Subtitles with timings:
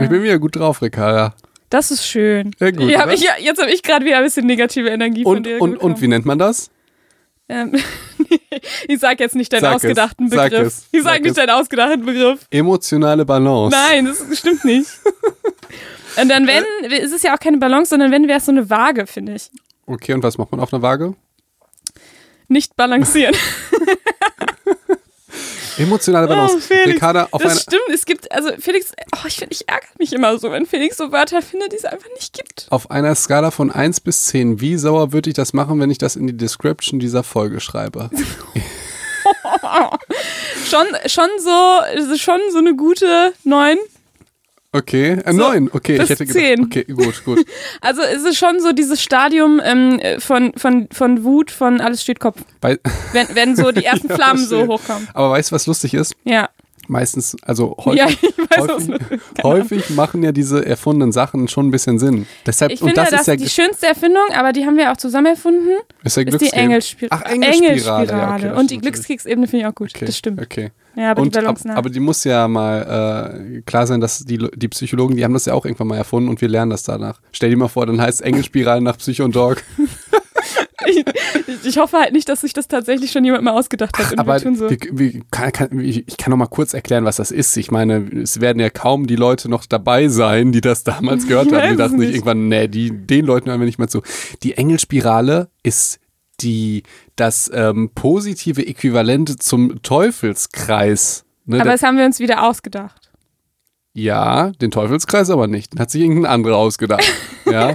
[0.00, 1.34] Ich bin wieder gut drauf, Ricarda.
[1.70, 2.50] Das ist schön.
[2.60, 5.22] Ja, gut, Ja, hab ich, ja, jetzt habe ich gerade wieder ein bisschen negative Energie
[5.24, 5.60] von Und, dir.
[5.60, 6.70] und, und wie nennt man das?
[7.48, 7.74] Ähm,
[8.88, 10.66] ich sag jetzt nicht deinen Sag es, ausgedachten sag Begriff.
[10.68, 11.36] es, ich sag, sag nicht es.
[11.36, 12.46] deinen ausgedachten Begriff.
[12.50, 13.76] Emotionale Balance.
[13.76, 14.88] Nein, das stimmt nicht.
[16.20, 18.68] Und dann wenn, ist es ja auch keine Balance, sondern wenn wäre es so eine
[18.68, 19.50] Waage, finde ich.
[19.86, 21.14] Okay, und was macht man auf einer Waage?
[22.48, 23.34] Nicht balancieren.
[25.78, 26.56] Emotionale Balance.
[26.56, 30.12] Oh, Felix, Ricarda, auf das stimmt, es gibt, also Felix, oh, ich ich ärgere mich
[30.12, 32.66] immer so, wenn Felix so Wörter findet, die es einfach nicht gibt.
[32.70, 35.98] Auf einer Skala von 1 bis 10, wie sauer würde ich das machen, wenn ich
[35.98, 38.10] das in die Description dieser Folge schreibe?
[40.68, 43.76] Schon, schon so, schon so eine gute 9.
[44.74, 45.68] Okay, äh, So, 9.
[45.72, 46.44] Okay, bis ich hätte gedacht.
[46.44, 46.64] 10.
[46.64, 47.46] Okay, gut, gut.
[47.82, 52.20] Also es ist schon so dieses Stadium ähm, von, von, von Wut, von alles steht
[52.20, 52.38] Kopf.
[52.62, 52.78] Weil,
[53.12, 54.68] Wenn, wenn so die ersten Ja, Flammen so verstehe.
[54.68, 55.08] hochkommen.
[55.12, 56.14] aber weißt du, was lustig ist?
[56.24, 56.48] Ja.
[56.88, 59.00] Meistens, also häufig, Ja, weiß, häufig,
[59.42, 62.26] häufig machen ja diese erfundenen Sachen schon ein bisschen Sinn.
[62.44, 64.90] Deshalb, Ich und finde, das das ist ja, die schönste Erfindung, aber die haben wir
[64.90, 65.68] auch zusammen erfunden,
[66.02, 66.52] ist ja ist die.
[66.52, 67.22] Engelspirale.
[67.24, 68.08] Ach, Engelspirale.
[68.08, 69.92] Ja, okay, Und die Glückskeksebene finde ich auch gut.
[69.94, 70.40] Okay, Das stimmt.
[70.40, 70.70] Okay.
[70.94, 74.38] Ja, aber und, die ab, aber die muss ja mal äh, klar sein, dass die,
[74.54, 77.20] die Psychologen, die haben das ja auch irgendwann mal erfunden und wir lernen das danach.
[77.32, 79.62] Stell dir mal vor, dann heißt Engelspirale nach Psycho und Dog.
[80.86, 81.04] ich,
[81.64, 84.12] ich hoffe halt nicht, dass sich das tatsächlich schon jemand mal ausgedacht hat.
[84.12, 84.70] und Aber so.
[84.70, 87.56] wie, wie, kann, kann, wie, ich kann noch mal kurz erklären, was das ist.
[87.56, 91.48] Ich meine, es werden ja kaum die Leute noch dabei sein, die das damals gehört
[91.48, 91.70] Ich haben.
[91.70, 92.16] Die dachten sich nicht.
[92.16, 94.02] irgendwann, nee, die, den Leuten hören wir nicht mehr zu.
[94.42, 95.98] Die Engelspirale ist
[96.40, 96.82] die,
[97.16, 101.24] das ähm, positive Äquivalent zum Teufelskreis.
[101.44, 103.10] Ne, aber das haben wir uns wieder ausgedacht.
[103.94, 105.72] ja, den Teufelskreis aber nicht.
[105.74, 107.04] Den hat sich irgendein anderer ausgedacht.
[107.50, 107.74] ja.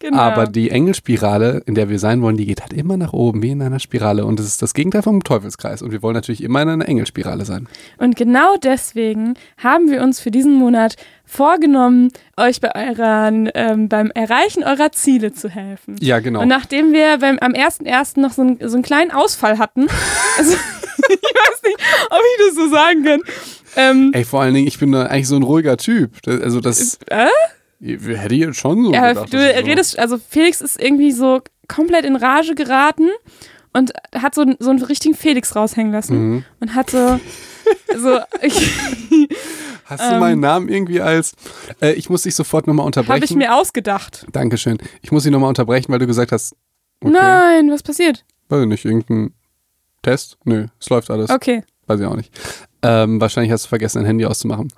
[0.00, 0.18] Genau.
[0.18, 3.50] Aber die Engelspirale, in der wir sein wollen, die geht halt immer nach oben, wie
[3.50, 4.24] in einer Spirale.
[4.24, 5.82] Und das ist das Gegenteil vom Teufelskreis.
[5.82, 7.68] Und wir wollen natürlich immer in einer Engelspirale sein.
[7.96, 14.12] Und genau deswegen haben wir uns für diesen Monat vorgenommen, euch bei euren, ähm, beim
[14.12, 15.96] Erreichen eurer Ziele zu helfen.
[16.00, 16.42] Ja, genau.
[16.42, 18.20] Und nachdem wir beim, am 1.1.
[18.20, 19.88] noch so, ein, so einen kleinen Ausfall hatten,
[20.38, 21.78] also, ich weiß nicht,
[22.10, 23.20] ob ich das so sagen kann.
[23.76, 26.12] Ähm, Ey, vor allen Dingen, ich bin da eigentlich so ein ruhiger Typ.
[26.26, 27.26] Also das äh?
[27.80, 29.32] Hätte ich jetzt schon so ja, gedacht.
[29.32, 33.08] du ich so- redest, also Felix ist irgendwie so komplett in Rage geraten
[33.72, 36.44] und hat so, so einen richtigen Felix raushängen lassen Mhm.
[36.60, 37.20] und hat so,
[37.98, 38.18] so
[39.84, 41.32] Hast du meinen Namen irgendwie als...
[41.80, 43.14] Äh, ich muss dich sofort nochmal unterbrechen.
[43.14, 44.26] habe ich mir ausgedacht.
[44.32, 44.78] Dankeschön.
[45.02, 46.54] Ich muss dich nochmal unterbrechen, weil du gesagt hast,
[47.02, 48.24] okay, Nein, was passiert?
[48.50, 49.32] weiß ich nicht, irgendein
[50.02, 50.36] Test?
[50.44, 51.30] Nö, es läuft alles.
[51.30, 51.62] Okay.
[51.86, 52.30] Weiß ich auch nicht.
[52.82, 54.68] Ähm, wahrscheinlich hast du vergessen, dein Handy auszumachen.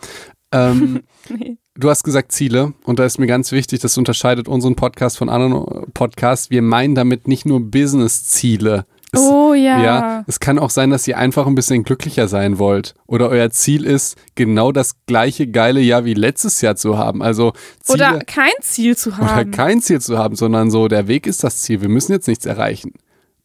[0.53, 1.57] Ähm, Nee.
[1.77, 5.29] Du hast gesagt Ziele und da ist mir ganz wichtig, das unterscheidet unseren Podcast von
[5.29, 6.51] anderen Podcasts.
[6.51, 8.87] Wir meinen damit nicht nur Business-Ziele.
[9.13, 9.83] Es- Oh ja.
[9.83, 12.95] Ja, es kann auch sein, dass ihr einfach ein bisschen glücklicher sein wollt.
[13.07, 17.23] Oder euer Ziel ist, genau das gleiche geile Jahr wie letztes Jahr zu haben.
[17.23, 19.51] Also Ziele, Oder kein Ziel zu oder haben.
[19.53, 21.81] kein Ziel zu haben, sondern so, der Weg ist das Ziel.
[21.83, 22.95] Wir müssen jetzt nichts erreichen.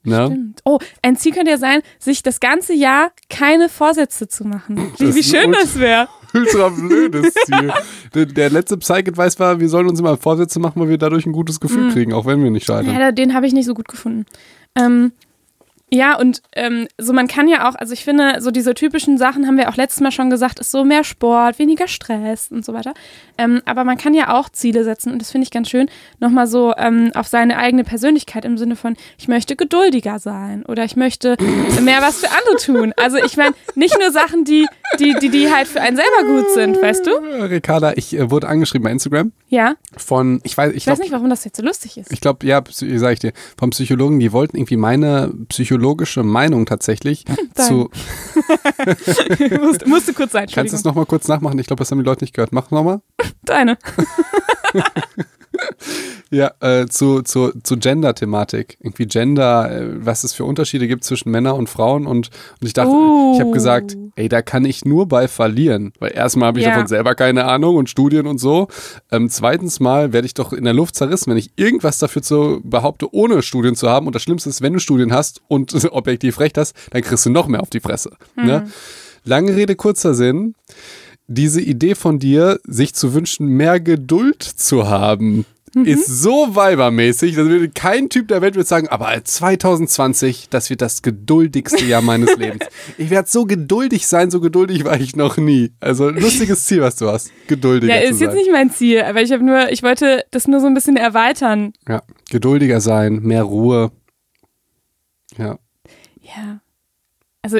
[0.03, 0.25] Ne?
[0.27, 0.61] Stimmt.
[0.65, 4.91] Oh, ein Ziel könnte ja sein, sich das ganze Jahr keine Vorsätze zu machen.
[4.97, 6.07] Wie, wie schön das wäre.
[6.35, 7.73] Ultra blödes Ziel.
[8.13, 11.31] der, der letzte Psych-Advice war, wir sollen uns immer Vorsätze machen, weil wir dadurch ein
[11.31, 12.93] gutes Gefühl kriegen, auch wenn wir nicht scheitern.
[12.93, 14.25] Ja, den habe ich nicht so gut gefunden.
[14.75, 15.11] Ähm,
[15.91, 19.45] ja, und ähm, so man kann ja auch, also ich finde, so diese typischen Sachen
[19.47, 22.73] haben wir auch letztes Mal schon gesagt, ist so mehr Sport, weniger Stress und so
[22.73, 22.93] weiter.
[23.37, 25.87] Ähm, aber man kann ja auch Ziele setzen und das finde ich ganz schön,
[26.19, 30.83] nochmal so ähm, auf seine eigene Persönlichkeit im Sinne von, ich möchte geduldiger sein oder
[30.85, 31.37] ich möchte
[31.81, 32.93] mehr was für andere tun.
[32.97, 34.65] Also ich meine, nicht nur Sachen, die,
[34.99, 37.11] die, die, die halt für einen selber gut sind, weißt du?
[37.11, 39.75] Äh, Ricarda, ich äh, wurde angeschrieben bei Instagram Ja.
[39.95, 42.11] von, ich weiß, ich Ich weiß glaube, nicht, warum das jetzt so lustig ist.
[42.11, 45.31] ich glaube, ja, Psy- sag ich dir, vom Psychologen, die wollten irgendwie meine
[45.85, 47.91] psychologische Meinung tatsächlich zu,
[49.61, 51.59] musste, musste kurz sein, kannst du es nochmal kurz nachmachen?
[51.59, 52.51] Ich glaube, das haben die Leute nicht gehört.
[52.51, 53.01] Mach nochmal.
[53.43, 53.77] Deine.
[56.31, 58.77] Ja, äh, zu, zu, zu Gender-Thematik.
[58.81, 62.07] Irgendwie Gender, äh, was es für Unterschiede gibt zwischen Männern und Frauen.
[62.07, 62.29] Und,
[62.59, 63.51] und ich dachte, ich habe Uh.
[63.51, 65.93] gesagt, ey, da kann ich nur bei verlieren.
[65.99, 66.71] Weil erstmal habe ich Ja.
[66.71, 68.67] davon selber keine Ahnung und Studien und so.
[69.11, 72.59] Ähm, zweitens mal werde ich doch in der Luft zerrissen, wenn ich irgendwas dafür zu
[72.63, 74.07] behaupte, ohne Studien zu haben.
[74.07, 77.29] Und das Schlimmste ist, wenn du Studien hast und objektiv recht hast, dann kriegst du
[77.29, 78.11] noch mehr auf die Fresse.
[78.35, 78.67] Ne?
[79.23, 80.55] Lange Rede, kurzer Sinn.
[81.27, 85.45] Diese Idee von dir, sich zu wünschen, mehr Geduld zu haben,
[85.83, 90.81] ist so weibermäßig, dass würde kein Typ der Welt wird sagen, aber 2020, das wird
[90.81, 92.65] das geduldigste Jahr meines Lebens.
[92.97, 95.73] Ich werde so geduldig sein, so geduldig war ich noch nie.
[95.79, 98.27] Also lustiges Ziel, was du hast, geduldiger Ja, zu ist sein.
[98.29, 100.97] jetzt nicht mein Ziel, aber ich habe nur, ich wollte das nur so ein bisschen
[100.97, 101.73] erweitern.
[101.87, 102.01] ja,
[102.31, 103.91] geduldiger sein, mehr Ruhe.
[105.37, 105.57] Ja,
[106.21, 106.61] Ja.
[107.41, 107.59] Also,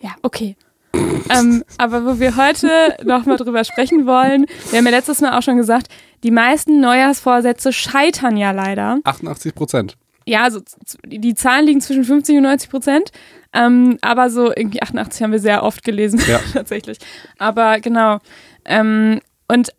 [0.00, 0.56] ja, okay.
[0.94, 5.42] Ähm, aber wo wir heute nochmal drüber sprechen wollen, wir haben ja letztes Mal auch
[5.42, 5.88] schon gesagt,
[6.22, 8.98] die meisten Neujahrsvorsätze scheitern ja leider.
[9.04, 9.96] 88 Prozent.
[10.26, 10.60] Ja, also
[11.04, 13.10] die Zahlen liegen zwischen 50 und 90 Prozent.
[13.52, 16.40] Ähm, aber so irgendwie 88 haben wir sehr oft gelesen, Ja.
[16.52, 16.98] tatsächlich.
[17.38, 18.18] Aber genau.
[18.64, 19.20] Ähm,
[19.52, 19.72] und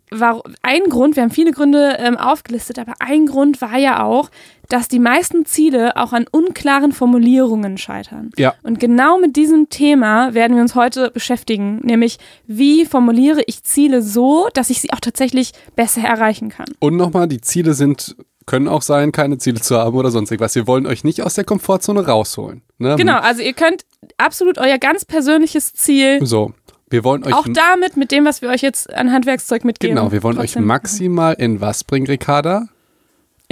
[0.62, 4.30] ein Grund, wir haben viele Gründe ähm, aufgelistet, aber ein Grund war ja auch,
[4.70, 8.30] dass die meisten Ziele auch an unklaren Formulierungen scheitern.
[8.38, 8.54] Ja.
[8.62, 14.04] Und genau mit diesem Thema werden wir uns heute beschäftigen, nämlich wie formuliere ich Ziele
[14.04, 16.68] so, dass ich sie auch tatsächlich besser erreichen kann.
[16.80, 18.16] Und nochmal, die Ziele sind,
[18.46, 20.54] können auch sein, keine Ziele zu haben oder sonst irgendwas.
[20.54, 22.62] Wir wollen euch nicht aus der Komfortzone rausholen.
[22.78, 22.96] Ne?
[22.96, 23.86] Genau, also ihr könnt
[24.18, 26.54] absolut euer ganz persönliches Ziel So.
[26.94, 29.96] Wir wollen euch auch damit, mit dem, was wir euch jetzt an Handwerkszeug mitgeben.
[29.96, 32.70] Genau, wir wollen euch maximal in was bringen, Ricarda?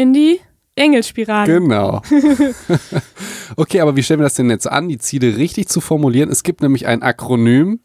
[0.02, 0.40] in die
[0.76, 1.60] Engelspirale.
[1.60, 2.02] Genau.
[3.56, 6.30] okay, aber wie stellen wir das denn jetzt an, die Ziele richtig zu formulieren?
[6.30, 7.82] Es gibt nämlich ein Akronym.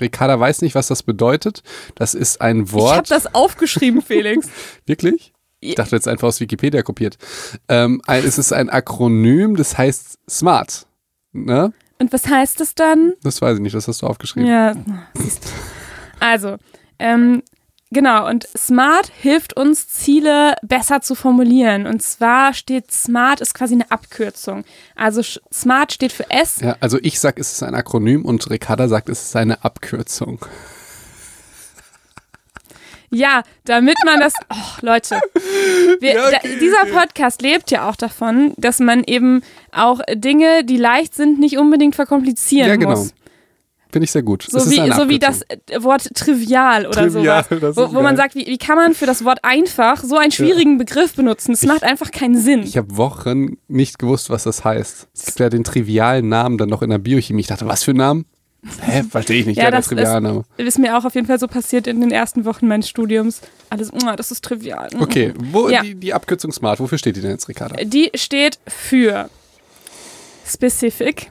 [0.00, 1.62] Ricarda weiß nicht, was das bedeutet.
[1.96, 3.10] Das ist ein ich habe Wort.
[3.10, 4.48] das aufgeschrieben, Felix.
[4.86, 5.32] Wirklich?
[5.60, 7.18] Ich dachte jetzt einfach aus Wikipedia kopiert.
[7.68, 10.86] Ähm, es ist ein Akronym, das heißt SMART.
[11.32, 11.72] Ne?
[12.00, 13.14] Und was heißt das dann?
[13.22, 14.48] Das weiß ich nicht, das hast du aufgeschrieben.
[14.48, 14.74] Ja,
[15.14, 15.48] siehst du.
[16.20, 16.56] Also,
[16.98, 17.42] ähm,
[17.90, 21.86] genau, und SMART hilft uns, Ziele besser zu formulieren.
[21.86, 24.64] Und zwar steht SMART ist quasi eine Abkürzung.
[24.94, 26.60] Also SMART steht für S.
[26.60, 30.44] Ja, also ich sag, es ist ein Akronym und Ricarda sagt, es ist eine Abkürzung.
[33.10, 34.34] Ja, damit man das.
[34.50, 35.20] Oh, Leute.
[36.00, 40.64] Wir, Ja, okay, da, dieser Podcast lebt ja auch davon, dass man eben auch Dinge,
[40.64, 42.90] die leicht sind, nicht unbedingt verkomplizieren Ja, genau.
[42.90, 43.12] muss.
[43.90, 44.46] Finde ich sehr gut.
[44.48, 47.60] So Es ist wie, so wie das äh, Wort trivial oder Trivial, sowas.
[47.60, 50.30] das Wo, wo man sagt, wie, wie kann man für das Wort einfach so einen
[50.30, 51.52] schwierigen Begriff benutzen?
[51.52, 52.62] Das macht einfach keinen Sinn.
[52.64, 55.08] Ich habe Wochen nicht gewusst, was das heißt.
[55.14, 57.40] Es gibt ja den trivialen Namen dann noch in der Biochemie.
[57.40, 58.26] Ich dachte, was für ein Namen?
[58.80, 59.56] Hä, verstehe ich nicht.
[59.56, 60.44] Ja, Ja, der das triviale Name.
[60.56, 63.40] ist mir auch auf jeden Fall so passiert in den ersten Wochen meines Studiums.
[63.70, 64.88] Alles, oh, das ist trivial.
[64.98, 65.82] Okay, wo Ja.
[65.82, 67.76] die, die Abkürzung SMART, wofür steht die denn jetzt, Ricarda?
[67.84, 69.28] Die steht für
[70.46, 71.30] Specific,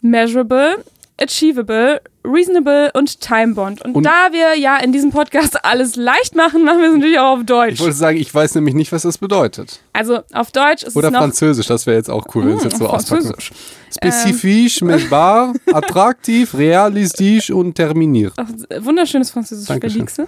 [0.00, 0.84] Measurable,
[1.22, 3.82] Achievable, Reasonable und Time-Bound.
[3.84, 7.18] Und, Und- da wir ja in diesem Podcast alles leicht machen, machen wir es natürlich
[7.18, 7.74] auch auf Deutsch.
[7.74, 9.80] Ich wollte sagen, ich weiß nämlich nicht, was das bedeutet.
[9.92, 12.78] Also auf Deutsch ist Oder es Französisch, das wäre jetzt auch cool, wenn es jetzt
[12.78, 13.22] so auspacken.
[13.24, 13.52] Französisch.
[13.94, 18.32] Spezifisch, messbar, attraktiv, realistisch und terminiert.
[18.36, 18.48] Ach,
[18.80, 19.66] wunderschönes Französisch.
[19.66, 20.26] Felixe.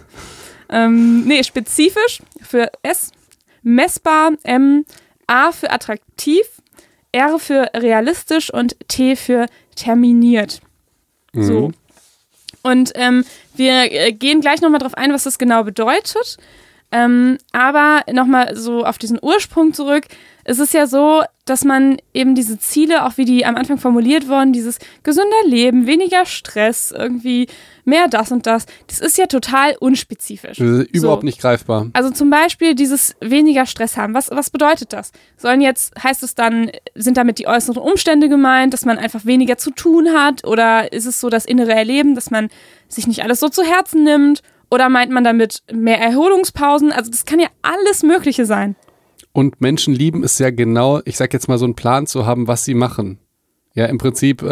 [0.68, 3.10] Ähm, nee, spezifisch für S,
[3.62, 4.84] messbar, M,
[5.26, 6.42] A für attraktiv,
[7.12, 9.46] R für realistisch und T für
[9.76, 10.60] terminiert.
[11.34, 11.68] So.
[11.68, 11.74] Mhm.
[12.62, 16.38] Und ähm, wir äh, gehen gleich nochmal drauf ein, was das genau bedeutet.
[16.90, 20.04] Ähm, aber nochmal so auf diesen Ursprung zurück.
[20.44, 24.28] Es ist ja so, dass man eben diese Ziele, auch wie die am Anfang formuliert
[24.28, 27.48] wurden, dieses gesünder Leben, weniger Stress, irgendwie
[27.84, 30.58] mehr das und das, das ist ja total unspezifisch.
[30.58, 31.26] Das ist überhaupt So.
[31.26, 31.88] nicht greifbar.
[31.92, 34.14] Also zum Beispiel dieses weniger Stress haben.
[34.14, 35.12] Was, was bedeutet das?
[35.36, 39.58] Sollen jetzt, heißt es dann, sind damit die äußeren Umstände gemeint, dass man einfach weniger
[39.58, 40.46] zu tun hat?
[40.46, 42.48] Oder ist es so das innere Erleben, dass man
[42.88, 44.42] sich nicht alles so zu Herzen nimmt?
[44.70, 46.90] Oder meint man damit mehr Erholungspausen?
[46.90, 48.76] Also das kann ja alles Mögliche sein.
[49.34, 52.46] Und Menschen lieben es ja genau, ich sag jetzt mal, so einen Plan zu haben,
[52.46, 53.18] was sie machen.
[53.74, 54.46] Ja, im Prinzip, äh,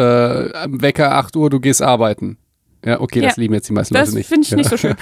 [0.67, 2.37] Wecker 8 Uhr, du gehst arbeiten.
[2.85, 3.41] Ja, okay, das Ja.
[3.41, 4.27] lieben jetzt die meisten Das Leute nicht.
[4.27, 4.57] finde ich ja.
[4.57, 4.95] nicht so schön.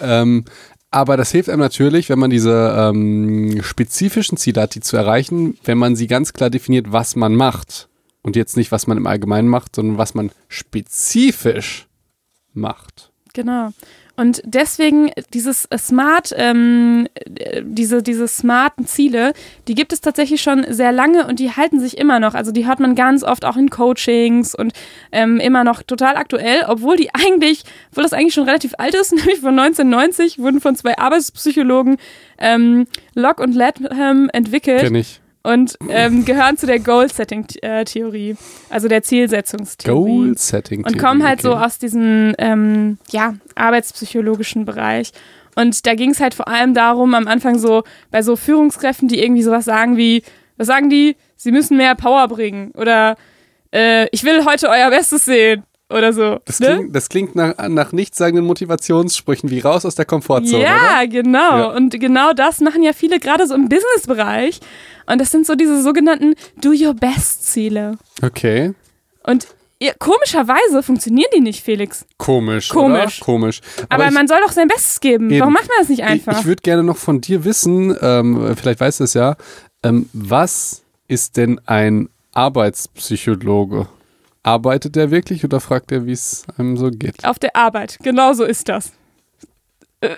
[0.00, 0.44] Ähm,
[0.90, 5.56] aber das hilft einem natürlich, wenn man diese ähm, spezifischen Ziele hat, die zu erreichen,
[5.64, 7.88] wenn man sie ganz klar definiert, was man macht.
[8.22, 11.86] Und jetzt nicht, was man im Allgemeinen macht, sondern was man spezifisch
[12.54, 13.12] macht.
[13.34, 13.70] Genau.
[14.22, 19.32] Und deswegen dieses Smart, ähm, äh, diese, diese smarten Ziele,
[19.66, 22.34] die gibt es tatsächlich schon sehr lange und die halten sich immer noch.
[22.34, 24.74] Also die hört man ganz oft auch in Coachings und
[25.10, 29.10] ähm, immer noch total aktuell, obwohl die eigentlich, obwohl das eigentlich schon relativ alt ist,
[29.16, 31.96] nämlich von 1990, wurden von zwei Arbeitspsychologen
[32.38, 32.86] ähm,
[33.16, 35.21] Locke und Latham entwickelt Kenn ich.
[35.42, 38.36] Und ähm, gehören zu der Goal-Setting-Theorie,
[38.70, 40.10] also der Zielsetzungstheorie.
[40.10, 40.84] Goal Setting.
[40.84, 45.12] Und kommen halt so aus diesem ähm, ja, arbeitspsychologischen Bereich.
[45.54, 49.22] Und da ging es halt vor allem darum, am Anfang so bei so Führungskräften, die
[49.22, 50.22] irgendwie sowas sagen wie,
[50.56, 51.16] was sagen die?
[51.36, 53.16] Sie müssen mehr Power bringen oder
[53.74, 56.38] äh, ich will heute euer Bestes sehen oder so.
[56.44, 56.66] Das ne?
[56.66, 61.06] klingt, das klingt nach, nach nichtssagenden Motivationssprüchen wie raus aus der Komfortzone, Ja, oder?
[61.08, 61.58] genau.
[61.58, 61.64] Ja.
[61.76, 64.60] Und genau das machen ja viele gerade so im Businessbereich.
[65.06, 67.98] Und das sind so diese sogenannten Do Your Best-Ziele.
[68.22, 68.74] Okay.
[69.24, 69.46] Und
[69.80, 72.06] ja, komischerweise funktionieren die nicht, Felix.
[72.16, 72.68] Komisch.
[72.68, 73.20] Komisch.
[73.20, 73.24] Oder?
[73.24, 73.60] Komisch.
[73.88, 75.28] Aber, ich, man soll doch sein Bestes geben.
[75.28, 75.40] Eben.
[75.40, 76.34] Warum macht man das nicht einfach?
[76.34, 79.34] Ich, ich würde gerne noch von dir wissen, ähm, vielleicht weißt du es ja,
[79.82, 83.88] ähm, was ist denn ein Arbeitspsychologe?
[84.42, 87.24] Arbeitet der wirklich oder fragt er, wie es einem so geht?
[87.24, 88.92] Auf der Arbeit, genau so ist das.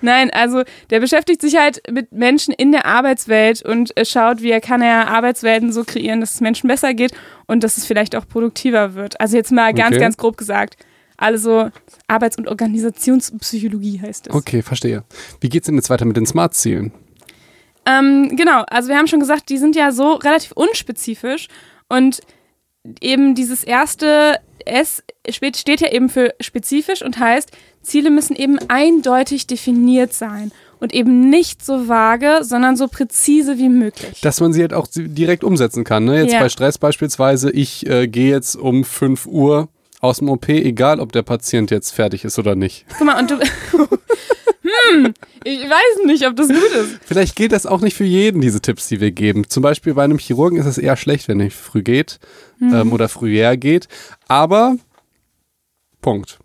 [0.00, 4.50] Nein, also der beschäftigt sich halt mit Menschen in der Arbeitswelt und äh, schaut, wie
[4.50, 7.12] er kann er Arbeitswelten so kreieren, dass es Menschen besser geht
[7.46, 9.20] und dass es vielleicht auch produktiver wird.
[9.20, 10.00] Also jetzt mal ganz, Okay.
[10.00, 10.76] ganz grob gesagt.
[11.16, 11.70] Also
[12.06, 14.34] Arbeits- und Organisationspsychologie heißt es.
[14.34, 15.04] Okay, verstehe.
[15.40, 16.92] Wie geht's denn jetzt weiter mit den Smart-Zielen?
[17.86, 21.48] Ähm, genau, also wir haben schon gesagt, die sind ja so relativ unspezifisch
[21.88, 22.20] und
[23.00, 27.50] eben dieses erste S steht ja eben für spezifisch und heißt,
[27.82, 33.68] Ziele müssen eben eindeutig definiert sein und eben nicht so vage, sondern so präzise wie
[33.68, 34.20] möglich.
[34.20, 36.04] Dass man sie halt auch direkt umsetzen kann.
[36.04, 36.22] Ne?
[36.22, 36.40] Jetzt Ja.
[36.40, 39.68] bei Stress beispielsweise, ich äh, gehe jetzt um 5 Uhr
[40.00, 42.86] aus dem OP, egal ob der Patient jetzt fertig ist oder nicht.
[42.96, 43.38] Guck mal, und du.
[44.62, 45.14] hm,
[45.44, 46.98] ich weiß nicht, ob das gut ist.
[47.04, 49.48] Vielleicht gilt das auch nicht für jeden, diese Tipps, die wir geben.
[49.48, 52.18] Zum Beispiel bei einem Chirurgen ist es eher schlecht, wenn er früh geht
[52.60, 52.74] Mhm.
[52.74, 53.88] ähm, oder früher geht.
[54.28, 54.76] Aber
[56.02, 56.38] Punkt.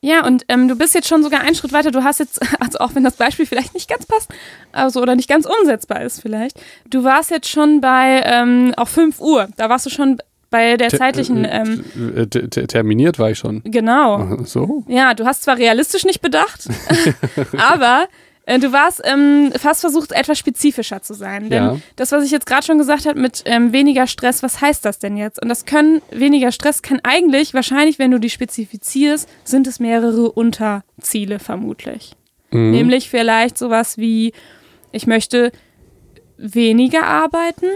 [0.00, 1.92] Ja, und ähm, du bist jetzt schon sogar einen Schritt weiter.
[1.92, 4.30] Du hast jetzt, also auch wenn das Beispiel vielleicht nicht ganz passt,
[4.72, 9.20] also oder nicht ganz umsetzbar ist vielleicht, du warst jetzt schon bei ähm, auf 5
[9.20, 9.48] Uhr.
[9.56, 10.18] Da warst du schon
[10.52, 13.62] bei der zeitlichen, äh, ähm, äh, te- te- terminiert war ich schon.
[13.64, 14.36] genau.
[14.44, 14.84] So?
[14.86, 16.68] Ja, du hast zwar realistisch nicht bedacht,
[17.56, 18.06] aber
[18.46, 21.48] äh, du warst ähm, fast versucht, etwas spezifischer zu sein.
[21.50, 21.76] Denn Ja.
[21.96, 24.98] das, was ich jetzt gerade schon gesagt habe mit ähm, weniger Stress, was heißt das
[24.98, 25.40] denn jetzt?
[25.42, 30.30] Und das können, weniger Stress kann eigentlich, wahrscheinlich, wenn du die spezifizierst, sind es mehrere
[30.32, 32.12] Unterziele vermutlich.
[32.50, 32.70] Mhm.
[32.72, 34.32] Nämlich vielleicht sowas wie,
[34.90, 35.52] ich möchte
[36.36, 37.66] weniger arbeiten.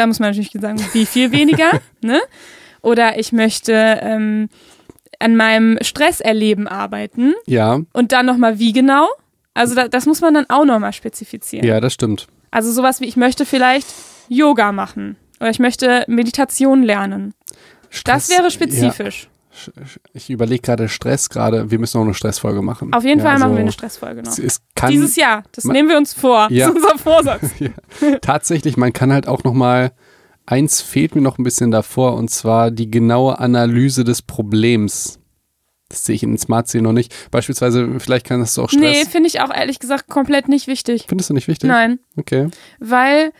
[0.00, 2.20] Da muss man natürlich sagen, wie viel weniger, ne?
[2.80, 4.48] Oder ich möchte ähm,
[5.18, 9.06] an meinem Stresserleben arbeiten Ja, und dann nochmal wie genau.
[9.52, 11.66] Also da, das muss man dann auch nochmal spezifizieren.
[11.66, 12.28] ja, das stimmt.
[12.50, 13.88] Also sowas wie, ich möchte vielleicht
[14.30, 17.34] Yoga machen oder ich möchte Meditation lernen.
[17.90, 19.28] Das Stress- wäre spezifisch.
[19.76, 21.70] Ja, ich überlege gerade Stress gerade.
[21.70, 22.92] Wir müssen auch eine Stressfolge machen.
[22.92, 24.36] Auf jeden ja, Fall machen also wir eine Stressfolge noch.
[24.74, 26.48] Kann Dieses Jahr, das nehmen wir uns vor.
[26.50, 26.68] Ja.
[26.70, 27.50] Das ist unser Vorsatz.
[28.22, 29.92] tatsächlich, man kann halt auch noch mal
[30.46, 35.18] eins fehlt mir noch ein bisschen davor und zwar die genaue Analyse des Problems.
[35.88, 37.12] Das sehe ich in den Smart Zielen noch nicht.
[37.32, 38.80] Beispielsweise, vielleicht kann das auch Stress.
[38.80, 41.06] Nee, finde ich auch ehrlich gesagt komplett nicht wichtig.
[41.08, 41.68] Findest du nicht wichtig?
[41.68, 42.48] Nein, Okay.
[42.78, 43.32] weil,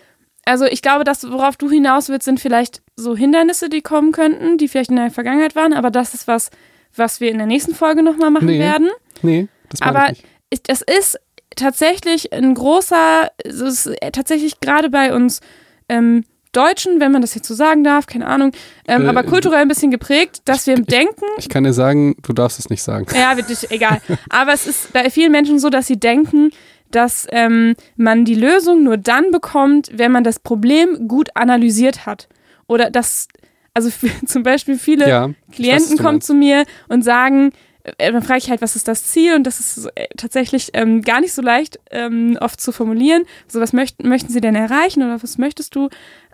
[0.51, 4.59] also ich glaube, das, worauf du hinaus willst, sind vielleicht so Hindernisse, die kommen könnten,
[4.59, 6.51] die vielleicht in der Vergangenheit waren, aber das ist was,
[6.95, 8.59] was wir in der nächsten Folge nochmal machen Nee.
[8.59, 8.89] werden.
[9.23, 10.25] Nee, das Aber ich nicht.
[10.51, 11.19] ich- das ist
[11.57, 15.41] tatsächlich ein großer, es ist tatsächlich gerade bei uns
[15.89, 18.53] ähm, Deutschen, wenn man das jetzt so sagen darf, keine Ahnung,
[18.89, 22.33] ähm, Äh, aber kulturell ein bisschen geprägt, dass wir denken, Ich kann dir sagen, du
[22.33, 23.07] darfst es nicht sagen.
[23.15, 24.01] ja, wirklich, egal.
[24.31, 26.51] Aber es ist bei vielen Menschen so, dass sie denken,
[26.91, 32.29] dass ähm, man die Lösung nur dann bekommt, wenn man das Problem gut analysiert hat.
[32.67, 33.29] Oder dass,
[33.75, 33.91] also
[34.27, 35.29] zum Beispiel viele Ja.
[35.29, 37.53] weiß, Klienten du kommen zu mir und sagen,
[37.99, 39.35] äh, dann frage ich halt, was ist das Ziel?
[39.35, 43.25] Und das ist äh, tatsächlich ähm, gar nicht so leicht ähm, oft zu formulieren.
[43.49, 45.89] So, was möchten, möchten sie denn erreichen oder was möchtest du?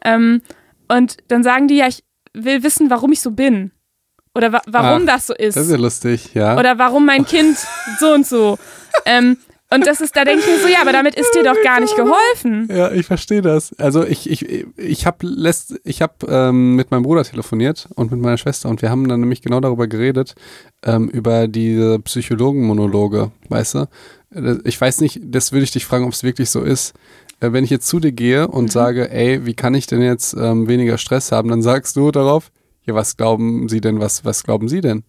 [0.05, 0.43] Ähm,
[0.89, 3.73] und dann sagen die, ja, ich will wissen, warum ich so bin.
[4.35, 5.57] Oder wa warum Ach, das so ist.
[5.57, 6.59] Das ist ja lustig, ja.
[6.59, 7.57] Oder warum mein Kind
[7.99, 8.59] so und so.
[9.05, 9.37] Ähm,
[9.71, 11.81] und das ist, da denke ich mir so, ja, aber damit ist dir doch gar
[11.81, 12.69] nicht geholfen.
[12.71, 13.73] Ja, ich verstehe das.
[13.79, 15.27] Also ich, ich, ich habe
[15.85, 19.21] ich hab, ähm, mit meinem Bruder telefoniert und mit meiner Schwester und wir haben dann
[19.21, 20.35] nämlich genau darüber geredet,
[20.85, 23.89] ähm, über diese Psychologenmonologe, weißt du?
[24.35, 26.95] Äh, Ich weiß nicht, das würde ich dich fragen, ob es wirklich so ist.
[27.41, 30.35] Äh, Wenn ich jetzt zu dir gehe und sage, ey, wie kann ich denn jetzt
[30.35, 32.51] ähm, weniger Stress haben, dann sagst du darauf,
[32.85, 35.03] ja, was glauben Sie denn, was, was glauben Sie denn?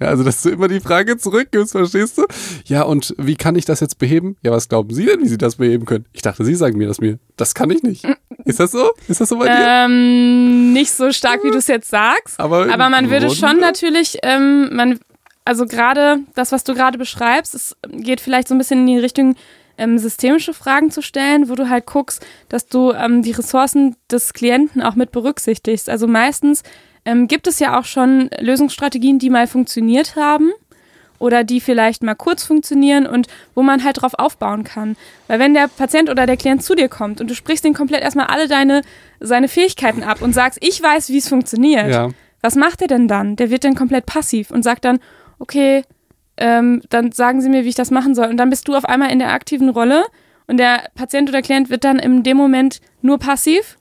[0.00, 2.26] Ja, also, dass du immer die Frage zurückgibst, verstehst du?
[2.66, 4.36] Ja, und wie kann ich das jetzt beheben?
[4.44, 6.04] Ja, was glauben Sie denn, wie Sie das beheben können?
[6.12, 7.18] Ich dachte, Sie sagen mir das mir.
[7.36, 8.04] Das kann ich nicht.
[8.44, 8.90] Ist das so?
[9.08, 9.56] Ist das so bei dir?
[9.58, 12.38] Ähm, nicht so stark, wie du es jetzt sagst.
[12.38, 14.98] Aber, Aber man würde Grunde- schon natürlich, ähm, man,
[15.44, 18.98] also gerade das, was du gerade beschreibst, es geht vielleicht so ein bisschen in die
[18.98, 19.34] Richtung,
[19.78, 24.32] ähm, systemische Fragen zu stellen, wo du halt guckst, dass du ähm, die Ressourcen des
[24.32, 25.88] Klienten auch mit berücksichtigst.
[25.88, 26.62] Also meistens
[27.08, 30.50] ähm, gibt es ja auch schon Lösungsstrategien, die mal funktioniert haben
[31.18, 34.94] oder die vielleicht mal kurz funktionieren und wo man halt drauf aufbauen kann.
[35.26, 38.02] Weil wenn der Patient oder der Klient zu dir kommt und du sprichst den komplett
[38.02, 38.82] erstmal alle deine
[39.20, 41.90] seine Fähigkeiten ab und sagst, ich weiß, wie es funktioniert.
[41.90, 42.10] Ja.
[42.42, 43.36] Was macht er denn dann?
[43.36, 45.00] Der wird dann komplett passiv und sagt dann,
[45.38, 45.84] okay,
[46.36, 48.26] ähm, dann sagen Sie mir, wie ich das machen soll.
[48.26, 50.04] Und dann bist du auf einmal in der aktiven Rolle
[50.46, 53.78] und der Patient oder Klient wird dann in dem Moment nur passiv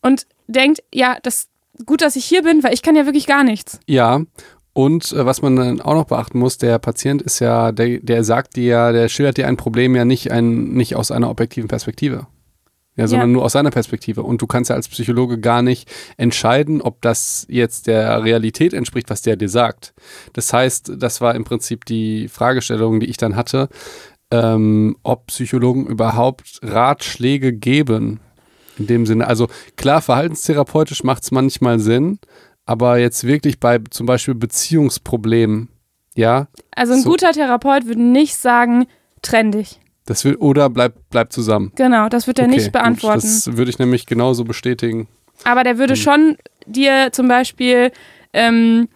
[0.00, 1.48] und denkt, ja, das
[1.86, 3.80] gut, dass ich hier bin, weil ich kann ja wirklich gar nichts.
[3.86, 4.22] Ja.
[4.72, 8.22] Und äh, was man dann auch noch beachten muss, der Patient ist ja, der, der
[8.22, 11.68] sagt dir ja, der schildert dir ein Problem ja nicht, ein, nicht aus einer objektiven
[11.68, 12.28] Perspektive.
[12.96, 13.32] ja, sondern ja.
[13.34, 14.22] nur aus seiner Perspektive.
[14.22, 19.08] Und du kannst ja als Psychologe gar nicht entscheiden, ob das jetzt der Realität entspricht,
[19.08, 19.94] was der dir sagt.
[20.32, 23.68] Das heißt, das war im Prinzip die Fragestellung, die ich dann hatte,
[24.30, 28.20] ähm, ob Psychologen überhaupt Ratschläge geben.
[28.78, 32.18] In dem Sinne, also klar, verhaltenstherapeutisch macht es manchmal Sinn,
[32.64, 35.68] aber jetzt wirklich bei zum Beispiel Beziehungsproblemen,
[36.14, 36.48] ja.
[36.74, 38.86] Also ein so, guter Therapeut würde nicht sagen,
[39.22, 39.80] trenn dich.
[40.06, 41.72] Das will, oder bleib, bleib zusammen.
[41.76, 43.20] Genau, das wird er okay, nicht beantworten.
[43.20, 45.08] Gut, das würde ich nämlich genauso bestätigen.
[45.44, 46.00] Aber der würde hm.
[46.00, 47.92] schon dir zum Beispiel,
[48.32, 48.88] ähm,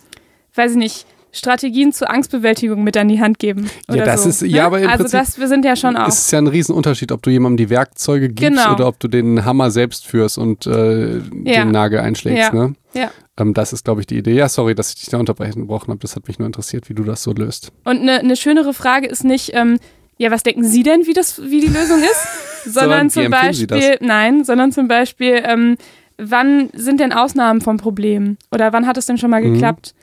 [0.55, 3.71] weiß ich nicht, Strategien zur Angstbewältigung mit an die Hand geben.
[3.91, 4.65] ja, das so, ist, ja, ne?
[4.65, 6.09] aber im Also Prinzip das, wir sind ja schon auch.
[6.09, 8.75] Es ist ja ein Riesenunterschied, ob du jemandem die Werkzeuge gibst genau.
[8.75, 11.21] oder ob du den Hammer selbst führst und äh, ja.
[11.65, 12.53] den Nagel einschlägst.
[12.53, 12.55] Ja.
[12.55, 12.75] Ne?
[12.93, 13.11] ja.
[13.39, 14.35] Ähm, das ist, glaube ich, die Idee.
[14.35, 16.01] Ja, sorry, dass ich dich da unterbrechen gebrochen habe.
[16.01, 17.73] Das hat mich nur interessiert, wie du das so löst.
[17.85, 19.79] Und eine ne schönere Frage ist nicht, ähm,
[20.19, 22.27] ja, was denken Sie denn, wie, das, wie die Lösung ist?
[22.67, 25.77] sondern, zum Beispiel, nein, sondern zum Beispiel, ähm,
[26.19, 28.37] wann sind denn Ausnahmen vom Problem?
[28.51, 29.55] Oder wann hat es denn schon mal mhm.
[29.55, 29.95] geklappt?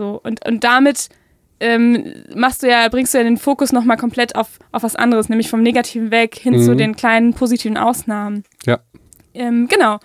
[0.00, 1.10] So, und, und damit
[1.60, 5.28] ähm, machst du ja, bringst du ja den Fokus nochmal komplett auf, auf was anderes,
[5.28, 6.64] nämlich vom Negativen weg hin mhm.
[6.64, 8.44] zu den kleinen positiven Ausnahmen.
[8.64, 8.80] Ja.
[9.34, 9.98] Ähm, genau.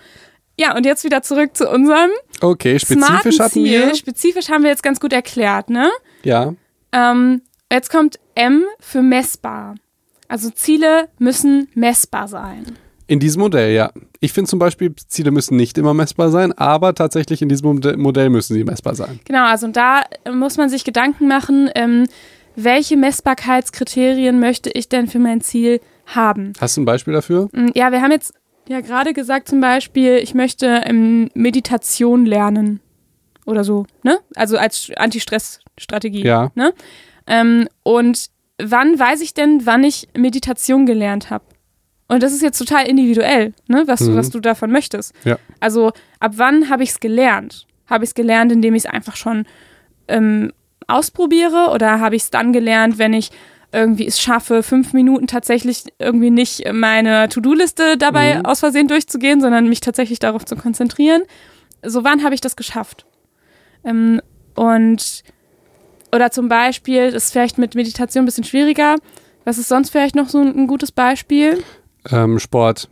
[0.60, 2.10] Ja, und jetzt wieder zurück zu unserem.
[2.42, 3.88] Okay, spezifisch hatten Ziel.
[3.88, 3.96] wir.
[3.96, 5.90] Spezifisch haben wir jetzt ganz gut erklärt, ne?
[6.24, 6.54] Ja.
[6.92, 9.76] Ähm, jetzt kommt M für messbar.
[10.28, 12.78] Also Ziele müssen messbar sein.
[13.08, 13.92] In diesem Modell, ja.
[14.20, 18.30] Ich finde zum Beispiel, Ziele müssen nicht immer messbar sein, aber tatsächlich in diesem Modell
[18.30, 19.20] müssen sie messbar sein.
[19.26, 22.08] Genau, also da muss man sich Gedanken machen, ähm,
[22.56, 26.54] welche Messbarkeitskriterien möchte ich denn für mein Ziel haben.
[26.60, 27.50] Hast du ein Beispiel dafür?
[27.52, 28.34] Mm, ja, wir haben jetzt
[28.68, 32.80] ja gerade gesagt zum Beispiel, ich möchte ähm, Meditation lernen
[33.46, 34.20] oder so, ne?
[34.36, 36.24] Also als Anti-Stress-Strategie.
[36.24, 36.52] Ja.
[36.56, 36.74] Ne?
[37.28, 41.46] Ähm, und wann weiß ich denn, wann ich Meditation gelernt habe?
[42.08, 44.16] Und das ist jetzt total individuell, ne, was, mhm.
[44.16, 45.14] was du davon möchtest.
[45.24, 45.38] Ja.
[45.60, 47.66] Also ab wann habe ich es gelernt?
[47.88, 49.46] Habe ich es gelernt, indem ich es einfach schon
[50.08, 50.52] ähm,
[50.88, 51.72] ausprobiere?
[51.74, 53.32] Oder habe ich es dann gelernt, wenn ich
[53.72, 58.46] irgendwie es schaffe, fünf Minuten tatsächlich irgendwie nicht meine To-Do-Liste dabei mhm.
[58.46, 61.24] aus Versehen durchzugehen, sondern mich tatsächlich darauf zu konzentrieren?
[61.84, 63.06] So wann habe ich das geschafft?
[63.84, 64.22] Ähm,
[64.56, 65.24] und
[66.12, 68.96] oder zum Beispiel, das ist vielleicht mit Meditation ein bisschen schwieriger.
[69.44, 71.64] Was ist sonst vielleicht noch so ein, ein gutes Beispiel?
[72.12, 72.90] Ähm, Sport.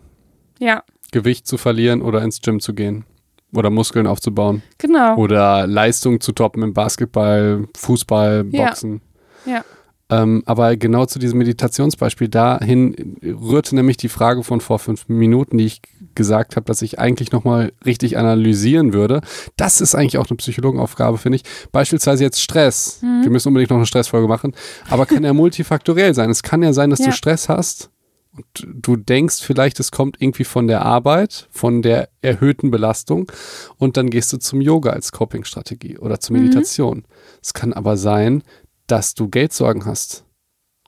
[0.59, 0.83] Ja.
[1.11, 3.05] Gewicht zu verlieren oder ins Gym zu gehen.
[3.53, 4.63] Oder Muskeln aufzubauen.
[4.79, 5.15] Genau.
[5.15, 9.01] Oder Leistung zu toppen im Basketball, Fußball, Boxen.
[9.45, 9.53] Ja.
[9.53, 9.65] ja.
[10.09, 15.57] Ähm, aber genau zu diesem Meditationsbeispiel dahin rührte nämlich die Frage von vor fünf Minuten,
[15.57, 15.81] die ich
[16.13, 19.21] gesagt habe, dass ich eigentlich nochmal richtig analysieren würde.
[19.55, 21.43] Das ist eigentlich auch eine Psychologenaufgabe, finde ich.
[21.71, 22.99] Beispielsweise jetzt Stress.
[23.01, 23.23] Mhm.
[23.23, 24.53] Wir müssen unbedingt noch eine Stressfolge machen,
[24.89, 26.29] aber kann ja multifaktoriell sein.
[26.29, 27.07] Es kann ja sein, dass ja.
[27.07, 27.89] du Stress hast
[28.35, 33.31] und du denkst vielleicht, es kommt irgendwie von der Arbeit, von der erhöhten Belastung
[33.77, 36.43] und dann gehst du zum Yoga als Coping-Strategie oder zur mhm.
[36.43, 36.97] Meditation.
[36.99, 37.03] Mhm.
[37.41, 38.43] Es kann aber sein,
[38.87, 40.25] dass du Geldsorgen hast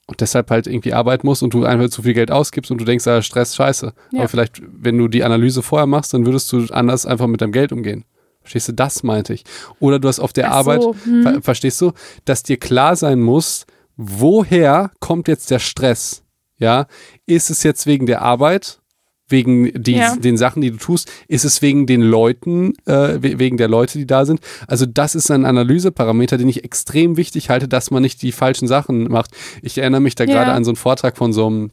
[0.08, 2.86] und deshalb halt irgendwie arbeiten musst und du einfach zu viel Geld ausgibst und du
[2.86, 3.94] denkst, ah, Stress, scheiße.
[4.12, 4.20] Ja.
[4.20, 7.52] Aber vielleicht, wenn du die Analyse vorher machst, dann würdest du anders einfach mit deinem
[7.52, 8.06] Geld umgehen.
[8.42, 9.44] Verstehst du, das meinte ich.
[9.80, 11.24] Oder du hast auf der so, Arbeit, hm.
[11.24, 11.94] ver verstehst du,
[12.26, 13.66] dass dir klar sein muss,
[13.98, 16.24] woher kommt jetzt der Stress?
[16.58, 16.86] Ja,
[17.26, 18.80] ist es jetzt wegen der Arbeit?
[19.28, 20.16] wegen die, ja.
[20.16, 21.12] den Sachen, die du tust?
[21.28, 24.40] Ist es wegen den Leuten, äh, wegen der Leute, die da sind?
[24.68, 28.68] Also das ist ein Analyseparameter, den ich extrem wichtig halte, dass man nicht die falschen
[28.68, 29.32] Sachen macht.
[29.62, 30.34] Ich erinnere mich da ja.
[30.34, 31.72] gerade an so einen Vortrag von so einem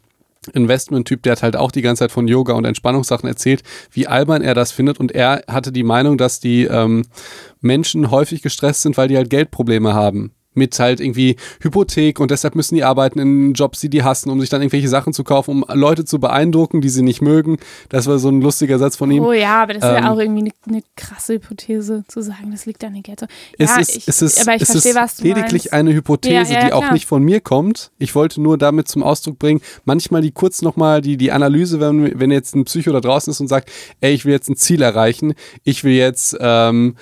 [0.55, 3.62] Investment-Typ, der hat halt auch die ganze Zeit von Yoga und Entspannungssachen erzählt,
[3.93, 7.05] wie albern er das findet und er hatte die Meinung, dass die ähm,
[7.61, 12.55] Menschen häufig gestresst sind, weil die halt Geldprobleme haben mit halt irgendwie Hypothek und deshalb
[12.55, 15.62] müssen die arbeiten in Jobs, die die hassen, um sich dann irgendwelche Sachen zu kaufen,
[15.62, 17.59] um Leute zu beeindrucken, die sie nicht mögen.
[17.88, 19.25] Das war so ein lustiger Satz von ihm.
[19.25, 22.51] Oh ja, aber das ist ähm, ja auch irgendwie eine, eine, krasse Hypothese zu sagen,
[22.51, 23.27] das liegt an der Ghetto.
[23.59, 25.73] Ja, es ist, ich, es ist, aber ich verstehe, was du lediglich meinst.
[25.73, 27.91] eine Hypothese, ja, ja, die auch nicht von mir kommt.
[27.99, 32.19] Ich wollte nur damit zum Ausdruck bringen, manchmal die kurz nochmal die, die Analyse, wenn,
[32.19, 34.83] wenn jetzt ein Psycho da draußen ist und sagt, ey, ich will jetzt ein Ziel
[34.83, 35.35] erreichen,
[35.65, 36.97] ich will jetzt ähm,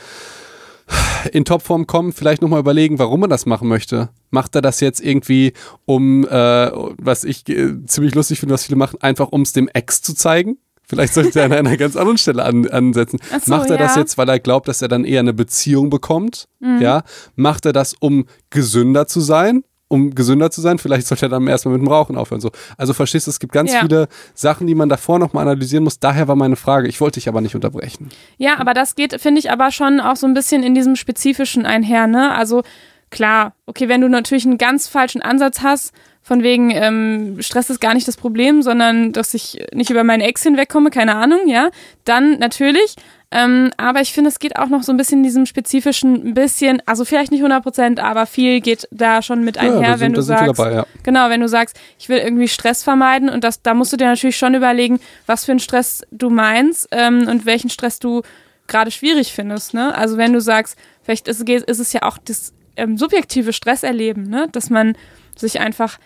[1.33, 4.11] in Topform kommen, vielleicht nochmal überlegen, warum er das machen möchte.
[4.31, 5.53] Macht er das jetzt irgendwie,
[5.85, 9.69] um, äh, was ich äh, ziemlich lustig finde, was viele machen, einfach um es dem
[9.69, 10.59] Ex zu zeigen?
[10.91, 13.21] Vielleicht sollte er an einer ganz anderen Stelle an, ansetzen.
[13.45, 13.83] So, Macht er ja.
[13.83, 16.49] das jetzt, weil er glaubt, dass er dann eher eine Beziehung bekommt?
[16.59, 16.83] Mhm.
[16.83, 17.05] Ja.
[17.37, 19.63] Macht er das, um gesünder zu sein?
[19.91, 22.41] Um gesünder zu sein, vielleicht sollte er dann erstmal mit dem Rauchen aufhören.
[22.41, 22.51] So.
[22.77, 23.81] Also verstehst du, es gibt ganz ja.
[23.81, 25.99] viele Sachen, die man davor nochmal analysieren muss.
[25.99, 26.87] Daher war meine Frage.
[26.87, 28.09] Ich wollte dich aber nicht unterbrechen.
[28.39, 31.67] Ja, aber das geht, finde ich, aber schon auch so ein bisschen in diesem Spezifischen
[31.67, 32.33] einher, ne?
[32.33, 32.63] Also
[33.11, 37.81] klar, okay, wenn du natürlich einen ganz falschen Ansatz hast, von wegen ähm, Stress ist
[37.81, 41.71] gar nicht das Problem, sondern dass ich nicht über meine Ex hinwegkomme, keine Ahnung, ja,
[42.05, 42.95] dann natürlich.
[43.33, 46.35] Ähm, aber ich finde, es geht auch noch so ein bisschen in diesem spezifischen, ein
[46.35, 50.01] bisschen, also vielleicht nicht 100 Prozent, aber viel geht da schon mit einher, ja, sind,
[50.01, 50.87] wenn du sagst, dabei, ja.
[51.05, 54.07] genau, wenn du sagst, ich will irgendwie Stress vermeiden und das, da musst du dir
[54.07, 58.23] natürlich schon überlegen, was für einen Stress du meinst ähm, und welchen Stress du
[58.67, 59.75] gerade schwierig findest.
[59.75, 59.95] Ne?
[59.95, 64.49] Also wenn du sagst, vielleicht ist, ist es ja auch das ähm, subjektive Stresserleben, ne?
[64.51, 64.97] dass man
[65.37, 65.99] sich einfach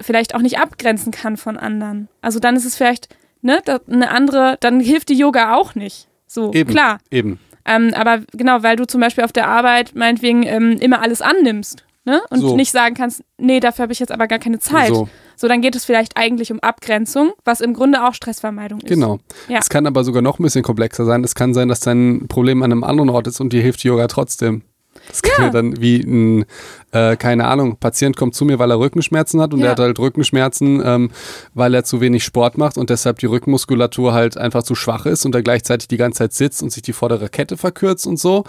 [0.00, 2.08] vielleicht auch nicht abgrenzen kann von anderen.
[2.20, 3.08] Also dann ist es vielleicht
[3.40, 6.08] ne, eine andere, dann hilft die Yoga auch nicht.
[6.32, 6.70] So, Eben.
[6.70, 6.98] klar.
[7.10, 7.38] Eben.
[7.66, 11.84] Ähm, aber genau, weil du zum Beispiel auf der Arbeit meinetwegen ähm, immer alles annimmst
[12.04, 12.22] ne?
[12.30, 12.56] und So.
[12.56, 14.88] nicht sagen kannst, nee, dafür habe ich jetzt aber gar keine Zeit.
[14.88, 15.08] So.
[15.36, 18.88] So, dann geht es vielleicht eigentlich um Abgrenzung, was im Grunde auch Stressvermeidung ist.
[18.88, 19.18] Genau.
[19.48, 19.58] Ja.
[19.58, 21.22] Es kann aber sogar noch ein bisschen komplexer sein.
[21.22, 24.06] Es kann sein, dass dein Problem an einem anderen Ort ist und dir hilft Yoga
[24.06, 24.62] trotzdem.
[25.08, 26.44] Das kann ja, dann wie ein,
[26.92, 29.64] äh, keine Ahnung, Patient kommt zu mir, weil er Rückenschmerzen hat und Ja.
[29.66, 31.10] der hat halt Rückenschmerzen, ähm,
[31.54, 35.24] weil er zu wenig Sport macht und deshalb die Rückenmuskulatur halt einfach zu schwach ist
[35.26, 38.44] und er gleichzeitig die ganze Zeit sitzt und sich die vordere Kette verkürzt und so.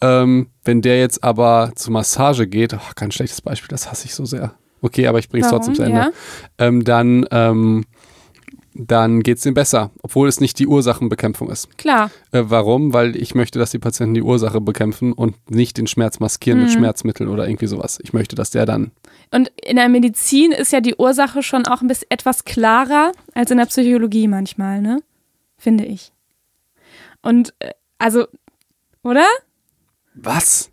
[0.00, 4.14] Ähm, wenn der jetzt aber zur Massage geht, ach, kein schlechtes Beispiel, das hasse ich
[4.14, 4.54] so sehr.
[4.82, 5.96] Okay, aber ich bringe es trotzdem zu Ende.
[5.98, 6.10] Ja.
[6.58, 7.84] Ähm, dann ähm,
[8.74, 11.78] dann geht es ihm besser, obwohl es nicht die Ursachenbekämpfung ist.
[11.78, 12.10] Klar.
[12.32, 12.92] Äh, warum?
[12.92, 16.68] Weil ich möchte, dass die Patienten die Ursache bekämpfen und nicht den Schmerz maskieren mit
[16.70, 16.74] Mhm.
[16.74, 17.98] Schmerzmitteln oder irgendwie sowas.
[18.02, 18.90] Ich möchte, dass der dann.
[19.30, 23.50] Und in der Medizin ist ja die Ursache schon auch ein bisschen etwas klarer als
[23.50, 25.00] in der Psychologie manchmal, ne?
[25.56, 26.12] Finde ich.
[27.22, 28.26] Und äh, also,
[29.02, 29.24] oder?
[30.14, 30.70] Was?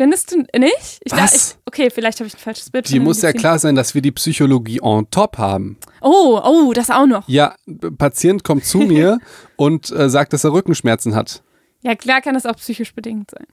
[0.00, 0.98] Findest du nicht?
[1.04, 1.34] Ich Was?
[1.34, 2.90] ich, okay, vielleicht habe ich ein falsches Bild.
[2.90, 5.76] Der muss ja klar sein, dass wir die Psychologie on top haben.
[6.00, 7.28] Oh, oh, das auch noch.
[7.28, 7.54] Ja,
[7.98, 9.18] Patient kommt zu mir
[9.56, 11.42] und äh, sagt, dass er Rückenschmerzen hat.
[11.82, 13.44] Ja, klar kann das auch psychisch bedingt sein.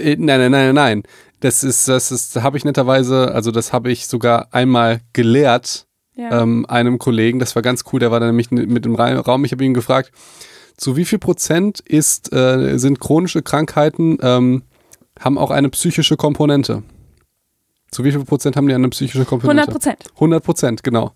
[0.00, 1.02] Äh, Nein, nein, nein, nein.
[1.38, 6.42] Das ist, das ist, habe ich netterweise, also das habe ich sogar einmal gelehrt, Ja.
[6.42, 7.38] ähm, einem Kollegen.
[7.38, 8.00] Das war ganz cool.
[8.00, 9.44] Der war da nämlich mit im Ra- Raum.
[9.44, 10.10] Ich habe ihn gefragt,
[10.76, 14.62] zu wie viel Prozent ist, äh, sind chronische Krankheiten, ähm,
[15.18, 16.82] haben auch eine psychische Komponente?
[17.90, 19.62] Zu wie viel Prozent haben die eine psychische Komponente?
[19.62, 20.14] 100 Prozent.
[20.14, 21.12] 100 Prozent, genau.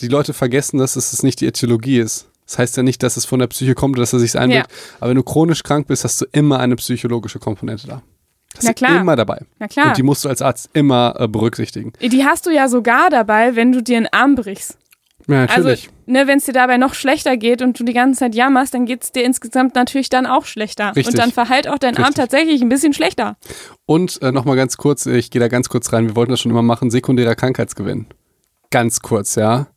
[0.00, 2.28] Die Leute vergessen, dass es nicht die Äthiologie ist.
[2.46, 4.68] Das heißt ja nicht, dass es von der Psyche kommt oder dass er sich einbildet.
[4.98, 8.02] Aber wenn du chronisch krank bist, hast du immer eine psychologische Komponente da.
[8.54, 9.00] Das Na ist klar.
[9.00, 9.42] immer dabei.
[9.58, 9.88] Na klar.
[9.88, 11.92] Und die musst du als Arzt immer äh, berücksichtigen.
[12.00, 14.76] Die hast du ja sogar dabei, wenn du dir einen Arm brichst.
[15.28, 15.88] Ja, natürlich.
[15.88, 18.74] Also, ne, wenn es dir dabei noch schlechter geht und du die ganze Zeit jammerst,
[18.74, 20.96] dann geht es dir insgesamt natürlich dann auch schlechter.
[20.96, 21.06] Richtig.
[21.06, 22.16] Und dann verheilt auch dein Arm Richtig.
[22.16, 23.36] tatsächlich ein bisschen schlechter.
[23.86, 26.50] Und äh, nochmal ganz kurz, ich gehe da ganz kurz rein, wir wollten das schon
[26.50, 28.06] immer machen, sekundärer Krankheitsgewinn.
[28.70, 29.68] Ganz kurz, ja.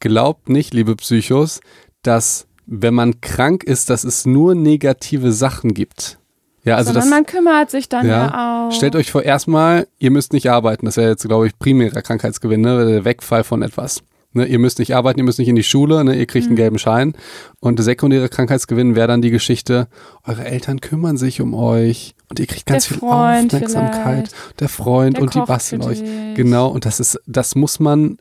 [0.00, 1.60] Glaubt nicht, liebe Psychos,
[2.02, 6.18] dass wenn man krank ist, dass es nur negative Sachen gibt.
[6.64, 8.72] Ja, also Sondern das, man kümmert sich dann ja, ja, auch.
[8.72, 10.86] stellt euch vor, erstmal, ihr müsst nicht arbeiten.
[10.86, 12.86] Das wäre jetzt, glaube ich, primärer Krankheitsgewinn, ne?
[12.86, 14.02] der Wegfall von etwas.
[14.34, 14.46] Ne?
[14.46, 16.14] Ihr müsst nicht arbeiten, ihr müsst nicht in die Schule, ne?
[16.16, 16.56] ihr kriegt einen Mhm.
[16.56, 17.14] gelben Schein.
[17.60, 19.88] Und der sekundäre Krankheitsgewinn wäre dann die Geschichte,
[20.26, 24.30] eure Eltern kümmern sich um euch und ihr kriegt ganz Der viel Freund Aufmerksamkeit.
[24.60, 26.00] Der Freund Der und die basteln euch.
[26.00, 26.34] dich.
[26.34, 28.18] Genau, und das ist, das muss man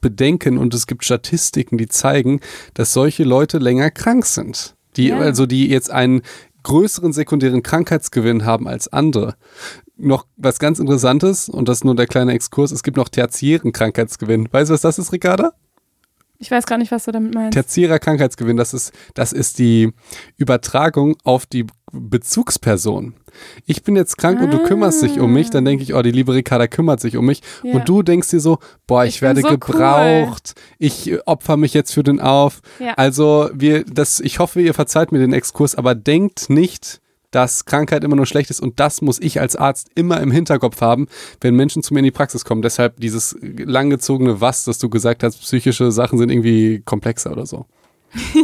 [0.00, 2.40] bedenken und es gibt Statistiken, die zeigen,
[2.74, 4.74] dass solche Leute länger krank sind.
[4.96, 5.18] Die, Ja.
[5.18, 6.22] also die jetzt einen
[6.62, 9.34] größeren sekundären Krankheitsgewinn haben als andere.
[9.96, 13.72] Noch was ganz Interessantes, und das ist nur der kleine Exkurs, es gibt noch tertiären
[13.72, 14.48] Krankheitsgewinn.
[14.50, 15.52] Weißt du, was das ist, Ricarda?
[16.42, 17.52] Ich weiß gar nicht, was du damit meinst.
[17.52, 19.92] Tertiärer Krankheitsgewinn, das ist, das ist die
[20.38, 23.14] Übertragung auf die Bezugsperson.
[23.66, 26.10] Ich bin jetzt krank und du kümmerst dich um mich, dann denke ich, oh, die
[26.10, 27.42] liebe Ricarda kümmert sich um mich.
[27.62, 27.74] Ja.
[27.74, 31.74] Und du denkst dir so, boah, ich, Ich werde so gebraucht, ich äh, opfer mich
[31.74, 32.62] jetzt für den auf.
[32.78, 32.94] Ja.
[32.94, 38.04] Also wir, das, ich hoffe, ihr verzeiht mir den Exkurs, aber denkt nicht, dass Krankheit
[38.04, 41.06] immer nur schlecht ist und das muss ich als Arzt immer im Hinterkopf haben,
[41.40, 42.62] wenn Menschen zu mir in die Praxis kommen.
[42.62, 47.66] Deshalb dieses langgezogene Was, das du gesagt hast, psychische Sachen sind irgendwie komplexer oder so.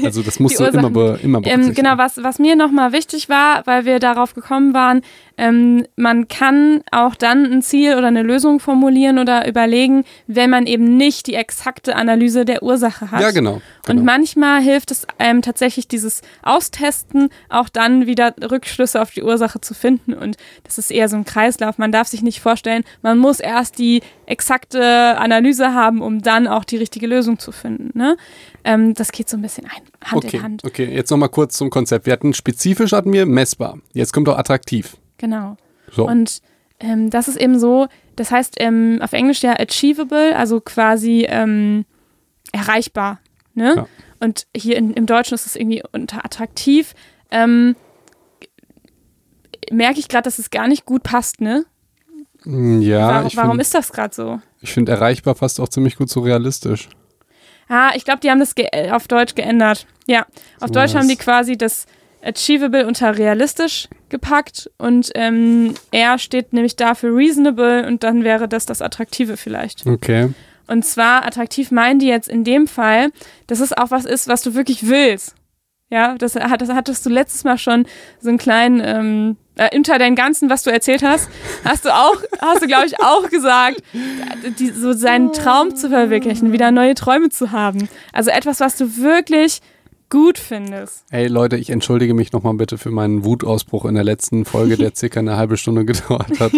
[0.05, 1.75] Also das musst du immer, be, immer Ähm, berücksichtigen.
[1.75, 5.03] genau, was, was mir nochmal wichtig war, weil wir darauf gekommen waren,
[5.39, 10.67] ähm, man kann auch dann ein Ziel oder eine Lösung formulieren oder überlegen, wenn man
[10.67, 13.21] eben nicht die exakte Analyse der Ursache hat.
[13.21, 13.61] Ja, genau.
[13.85, 14.01] genau.
[14.01, 19.61] Und manchmal hilft es einem tatsächlich dieses Austesten, auch dann wieder Rückschlüsse auf die Ursache
[19.61, 20.15] zu finden.
[20.15, 21.77] Und das ist eher so ein Kreislauf.
[21.77, 26.65] Man darf sich nicht vorstellen, man muss erst die exakte Analyse haben, um dann auch
[26.65, 27.97] die richtige Lösung zu finden.
[27.97, 28.17] Ne?
[28.65, 30.65] Ähm, das geht so ein bisschen ein, Hand okay, in Hand.
[30.65, 32.07] okay, jetzt nochmal kurz zum Konzept.
[32.07, 33.79] Wir hatten spezifisch hatten wir messbar.
[33.93, 34.97] Jetzt kommt auch attraktiv.
[35.19, 35.57] Genau.
[35.91, 36.07] So.
[36.07, 36.41] Und
[36.81, 41.85] ähm, das ist eben so, das heißt ähm, auf Englisch ja achievable, also quasi ähm,
[42.53, 43.21] erreichbar.
[43.55, 43.75] Ne?
[43.77, 43.87] Ja.
[44.21, 46.95] Und hier in, im Deutschen ist es irgendwie unter attraktiv.
[47.31, 47.77] Ähm,
[49.71, 51.65] merke ich gerade, dass es gar nicht gut passt, ne?
[52.45, 54.41] Mm, ja, warum ich warum find, ist das gerade so?
[54.61, 56.89] Ich finde erreichbar passt auch ziemlich gut zu realistisch.
[57.69, 59.87] Ah, ich glaube, die haben das ge- auf Deutsch geändert.
[60.07, 60.27] Ja,
[60.61, 61.87] auf So Deutsch haben die quasi das
[62.23, 63.89] Achievable unter realistisch
[64.21, 69.37] gepackt und ähm, R steht nämlich da für reasonable und dann wäre das das Attraktive
[69.37, 69.87] vielleicht.
[69.87, 70.33] Okay.
[70.67, 73.11] Und zwar attraktiv meinen die jetzt in dem Fall,
[73.47, 75.35] dass es auch was ist, was du wirklich willst.
[75.91, 77.87] Ja, das, hat- das hattest du letztes Mal schon
[78.19, 81.29] so einen kleinen, ähm, äh, unter deinem Ganzen, was du erzählt hast,
[81.65, 83.83] hast du auch, hast du, glaube ich, auch gesagt,
[84.59, 87.89] die, so seinen Traum zu verwirklichen, wieder neue Träume zu haben.
[88.13, 89.61] Also etwas, was du wirklich
[90.11, 91.05] gut findest.
[91.11, 94.93] Ey Leute, ich entschuldige mich nochmal bitte für meinen Wutausbruch in der letzten Folge, der
[94.97, 96.53] circa eine halbe Stunde gedauert hat.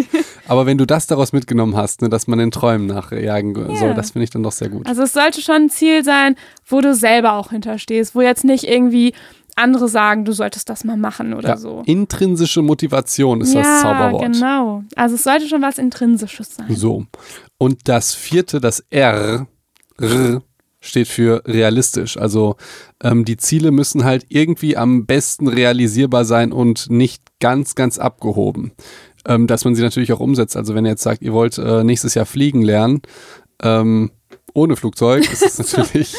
[0.47, 3.95] Aber wenn du das daraus mitgenommen hast, ne, dass man den Träumen nachjagen soll, Ja.
[3.95, 4.87] das finde ich dann doch sehr gut.
[4.87, 8.65] Also es sollte schon ein Ziel sein, wo du selber auch hinterstehst, wo jetzt nicht
[8.65, 9.15] irgendwie
[9.57, 11.83] andere sagen, du solltest das mal machen oder ja, so.
[11.85, 14.23] Intrinsische Motivation ist ja, das Zauberwort.
[14.33, 14.85] genau.
[14.95, 16.67] Also es sollte schon was Intrinsisches sein.
[16.77, 17.07] So.
[17.59, 19.49] Und das vierte, das R,
[20.01, 20.43] R
[20.89, 22.17] steht für realistisch.
[22.17, 22.57] Also
[23.03, 28.73] ähm, die Ziele müssen halt irgendwie am besten realisierbar sein und nicht ganz, ganz abgehoben.
[29.27, 30.57] Ähm, dass man sie natürlich auch umsetzt.
[30.57, 33.03] Also wenn ihr jetzt sagt, ihr wollt äh, nächstes Jahr fliegen lernen,
[33.63, 34.11] ähm,
[34.55, 36.15] ohne Flugzeug, ist es natürlich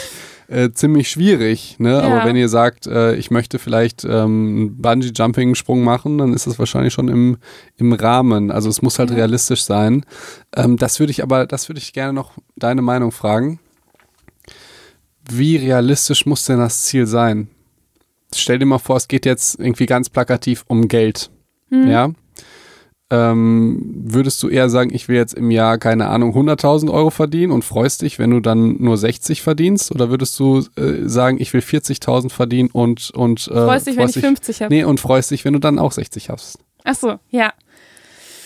[0.47, 1.75] äh, ziemlich schwierig.
[1.79, 1.91] Ne?
[1.93, 2.01] Ja.
[2.01, 6.59] Aber wenn ihr sagt, äh, ich möchte vielleicht ähm, einen Bungee-Jumping-Sprung machen, dann ist das
[6.59, 7.37] wahrscheinlich schon im,
[7.77, 8.51] im Rahmen.
[8.51, 9.15] Also es muss halt Ja.
[9.17, 10.05] realistisch sein.
[10.55, 13.59] Ähm, das würde ich aber, das würde ich gerne noch deine Meinung fragen.
[15.31, 17.49] Wie realistisch muss denn das Ziel sein?
[18.33, 21.29] Stell dir mal vor, es geht jetzt irgendwie ganz plakativ um Geld.
[21.69, 21.89] Hm.
[21.89, 22.11] Ja.
[23.11, 27.51] Ähm, würdest du eher sagen, ich will jetzt im Jahr, keine Ahnung, 100.000 Euro verdienen
[27.51, 29.91] und freust dich, wenn du dann nur 60 verdienst?
[29.91, 34.09] Oder würdest du äh, sagen, ich will 40.000 verdienen und, und äh, Freust dich, wenn
[34.09, 34.73] ich 50 habe.
[34.73, 36.59] Nee, und freust dich, wenn du dann auch 60 hast?
[36.83, 37.53] Ach so, ja.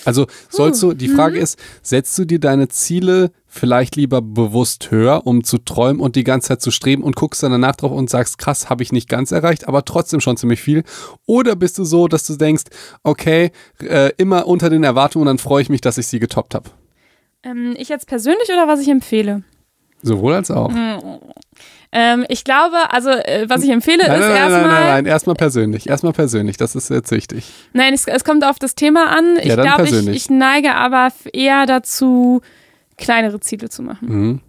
[0.05, 1.43] Also sollst du, die Frage Mhm.
[1.43, 6.23] ist, setzt du dir deine Ziele vielleicht lieber bewusst höher, um zu träumen und die
[6.23, 9.07] ganze Zeit zu streben und guckst dann danach drauf und sagst, krass, habe ich nicht
[9.07, 10.83] ganz erreicht, aber trotzdem schon ziemlich viel?
[11.25, 12.63] Oder bist du so, dass du denkst,
[13.03, 16.55] okay, äh, immer unter den Erwartungen und dann freue ich mich, dass ich sie getoppt
[16.55, 16.69] habe?
[17.43, 19.43] Ähm, ich jetzt persönlich oder was ich empfehle?
[20.01, 20.71] Sowohl als auch.
[21.95, 24.61] Ähm, ich glaube, also äh, was ich empfehle Nein, ist nein, nein, erstmal.
[24.61, 25.87] nein, nein, nein, erstmal persönlich.
[25.87, 27.45] Erstmal persönlich, das ist jetzt wichtig.
[27.73, 29.37] Nein, es, es kommt auf das Thema an.
[29.37, 32.41] Ich Ja, glaube, ich, ich neige aber eher dazu,
[32.97, 34.07] kleinere Ziele zu machen.
[34.07, 34.41] Mhm.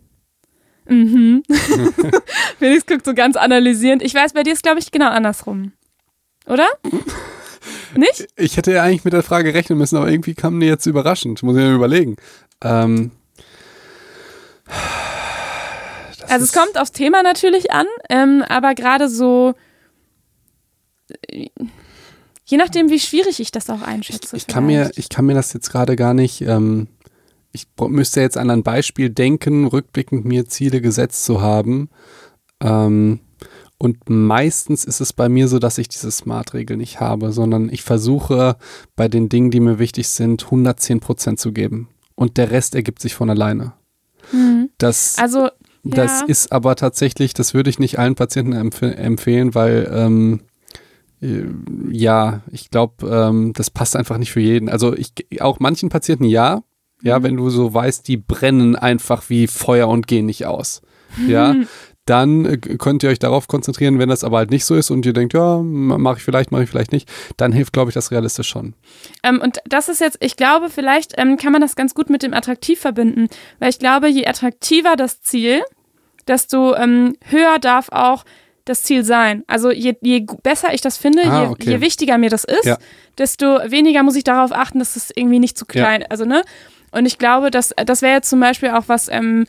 [0.86, 1.42] Mhm.
[2.58, 4.02] Felix guckt so ganz analysierend.
[4.02, 5.72] Ich weiß, bei dir ist, glaube ich, genau andersrum.
[6.46, 6.66] Oder?
[7.96, 8.26] Nicht?
[8.36, 11.42] Ich hätte ja eigentlich mit der Frage rechnen müssen, aber irgendwie kam mir jetzt überraschend.
[11.42, 12.16] Muss ich mir überlegen.
[12.62, 13.10] Ähm,
[16.24, 19.54] das Also es kommt aufs Thema natürlich an, ähm, aber gerade so,
[21.28, 21.48] äh,
[22.44, 24.36] je nachdem, wie schwierig ich das auch einschätze.
[24.36, 26.88] Ich kann, mir, ich kann mir das jetzt gerade gar nicht, ähm,
[27.52, 31.88] ich müsste jetzt an ein Beispiel denken, rückblickend mir Ziele gesetzt zu haben.
[32.60, 33.20] Ähm,
[33.78, 37.82] und meistens ist es bei mir so, dass ich diese Smart-Regel nicht habe, sondern ich
[37.82, 38.56] versuche
[38.96, 41.88] bei den Dingen, die mir wichtig sind, 110 Prozent zu geben.
[42.14, 43.74] Und der Rest ergibt sich von alleine.
[44.32, 44.70] Mhm.
[44.78, 45.48] Das, Also,
[45.84, 46.26] das ja.
[46.26, 50.40] ist aber tatsächlich, das würde ich nicht allen Patienten empf empfehlen, weil ähm,
[51.20, 51.44] äh,
[51.90, 54.68] ja, ich glaube, ähm, das passt einfach nicht für jeden.
[54.68, 56.62] Also ich auch manchen Patienten ja,
[57.02, 57.22] ja, Mhm.
[57.22, 60.80] wenn du so weißt, die brennen einfach wie Feuer und gehen nicht aus.
[61.28, 61.54] Ja,
[62.06, 65.06] dann äh, könnt ihr euch darauf konzentrieren, wenn das aber halt nicht so ist und
[65.06, 68.10] ihr denkt, ja, mache ich vielleicht, mache ich vielleicht nicht, dann hilft, glaube ich, das
[68.10, 68.74] realistisch schon.
[69.22, 72.22] Ähm, und das ist jetzt, ich glaube, vielleicht ähm, kann man das ganz gut mit
[72.22, 75.62] dem Attraktiv verbinden, weil ich glaube, je attraktiver das Ziel,
[76.28, 78.24] desto ähm, höher darf auch
[78.64, 79.44] das Ziel sein.
[79.46, 81.70] Also je, je besser ich das finde, Ah, je, okay.
[81.70, 82.78] je wichtiger mir das ist, Ja.
[83.18, 86.42] desto weniger muss ich darauf achten, dass es irgendwie nicht zu klein, also ne.
[86.90, 89.46] Und ich glaube, dass das wäre jetzt zum Beispiel auch was ähm,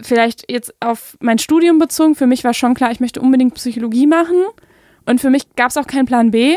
[0.00, 2.14] vielleicht jetzt auf mein Studium bezogen.
[2.14, 4.42] Für mich war schon klar, ich möchte unbedingt Psychologie machen.
[5.06, 6.56] Und für mich gab es auch keinen Plan B.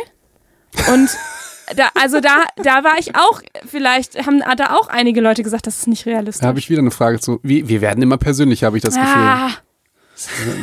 [0.91, 1.09] Und
[1.75, 5.77] da, also da, da war ich auch, vielleicht haben da auch einige Leute gesagt, das
[5.77, 6.41] ist nicht realistisch.
[6.41, 7.39] Da habe ich wieder eine Frage zu.
[7.43, 9.11] Wie, wir werden immer persönlicher, habe ich das Gefühl.
[9.13, 9.49] ah,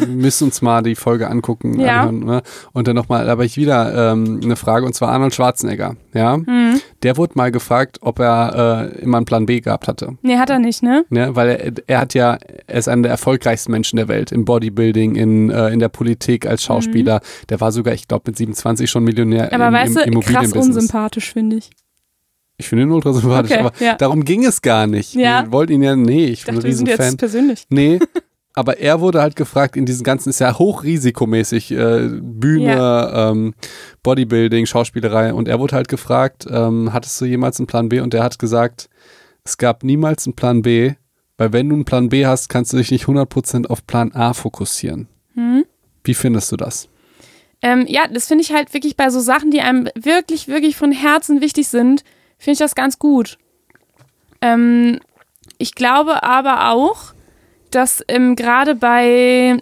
[0.06, 2.02] müssen uns mal die Folge angucken Ja.
[2.02, 2.42] anhören, ne?
[2.72, 6.34] und dann nochmal, da habe ich wieder ähm, eine Frage und zwar Arnold Schwarzenegger, ja,
[6.36, 6.80] hm.
[7.02, 10.50] der wurde mal gefragt, ob er äh, immer einen Plan B gehabt hatte, Nee, hat
[10.50, 11.04] er nicht, ne?
[11.10, 11.34] ne?
[11.34, 15.16] weil er, er hat ja, er ist einer der erfolgreichsten Menschen der Welt im Bodybuilding,
[15.16, 19.04] in, äh, in der Politik als Schauspieler, der war sogar, ich glaube mit 27 schon
[19.04, 19.54] Millionär Mhm.
[19.60, 21.70] Aber im, weißt im du, krass unsympathisch, finde ich.
[22.56, 23.94] Ich finde ihn ultra sympathisch, Okay, aber ja.
[23.94, 25.14] darum ging es gar nicht.
[25.14, 25.44] Ja.
[25.44, 27.16] Wir wollten ihn ja, nee, ich Ich bin dachte, ein wir sind jetzt Riesenfan.
[27.16, 27.64] persönlich.
[27.70, 27.98] Nee,
[28.54, 33.54] aber er wurde halt gefragt, in diesen ganzen, ist ja hochrisikomäßig, äh, Bühne, ähm,
[34.02, 38.00] Bodybuilding, Schauspielerei und er wurde halt gefragt, ähm, hattest du jemals einen Plan B?
[38.00, 38.88] Und er hat gesagt,
[39.44, 40.94] es gab niemals einen Plan B,
[41.38, 44.34] Weil wenn du einen Plan B hast, kannst du dich nicht 100% auf Plan A
[44.34, 45.08] fokussieren.
[45.32, 45.64] Hm?
[46.04, 46.90] Wie findest du das?
[47.62, 50.92] Ähm, ja, das finde ich halt wirklich bei so Sachen, die einem wirklich, wirklich von
[50.92, 52.04] Herzen wichtig sind,
[52.36, 53.38] finde ich das ganz gut.
[54.42, 55.00] Ähm,
[55.56, 57.14] ich glaube aber auch,
[57.70, 59.58] dass ähm, gerade bei,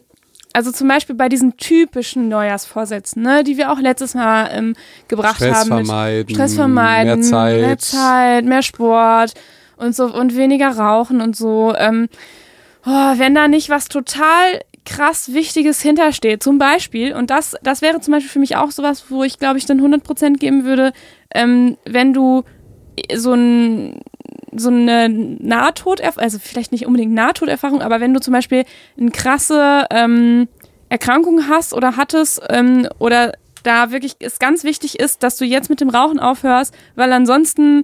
[0.52, 4.74] also zum Beispiel bei diesen typischen Neujahrsvorsätzen, ne, die wir auch letztes Mal ähm,
[5.08, 5.68] gebracht Stress haben.
[5.68, 7.60] vermeiden, Stress vermeiden, mehr Zeit.
[7.60, 9.34] mehr Zeit, mehr Sport
[9.76, 11.74] und so und weniger Rauchen und so.
[11.76, 12.08] Ähm,
[12.84, 18.00] oh, wenn da nicht was total krass Wichtiges hintersteht, zum Beispiel, und das, das wäre
[18.00, 20.92] zum Beispiel für mich auch sowas, wo ich glaube ich dann 100% geben würde,
[21.34, 22.44] ähm, wenn du
[23.14, 24.00] so ein
[24.54, 28.64] so eine Nahtoderfahrung, also vielleicht nicht unbedingt Nahtoderfahrung, aber wenn du zum Beispiel
[28.98, 30.48] eine krasse ähm,
[30.88, 33.32] Erkrankung hast oder hattest ähm, oder
[33.62, 37.82] da wirklich es ganz wichtig ist, dass du jetzt mit dem Rauchen aufhörst, weil ansonsten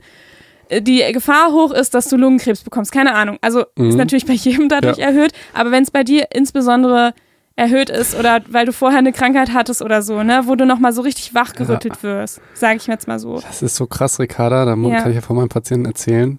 [0.68, 2.92] äh, die Gefahr hoch ist, dass du Lungenkrebs bekommst.
[2.92, 3.38] Keine Ahnung.
[3.42, 3.90] Also Mhm.
[3.90, 5.06] ist natürlich bei jedem dadurch Ja.
[5.08, 7.12] erhöht, aber wenn es bei dir insbesondere
[7.56, 10.92] erhöht ist oder weil du vorher eine Krankheit hattest oder so, ne, wo du nochmal
[10.92, 13.38] so richtig wachgerüttelt wirst, sage ich mir jetzt mal so.
[13.40, 15.00] Das ist so krass, Ricarda, da Ja.
[15.00, 16.38] kann ich ja von meinem Patienten erzählen.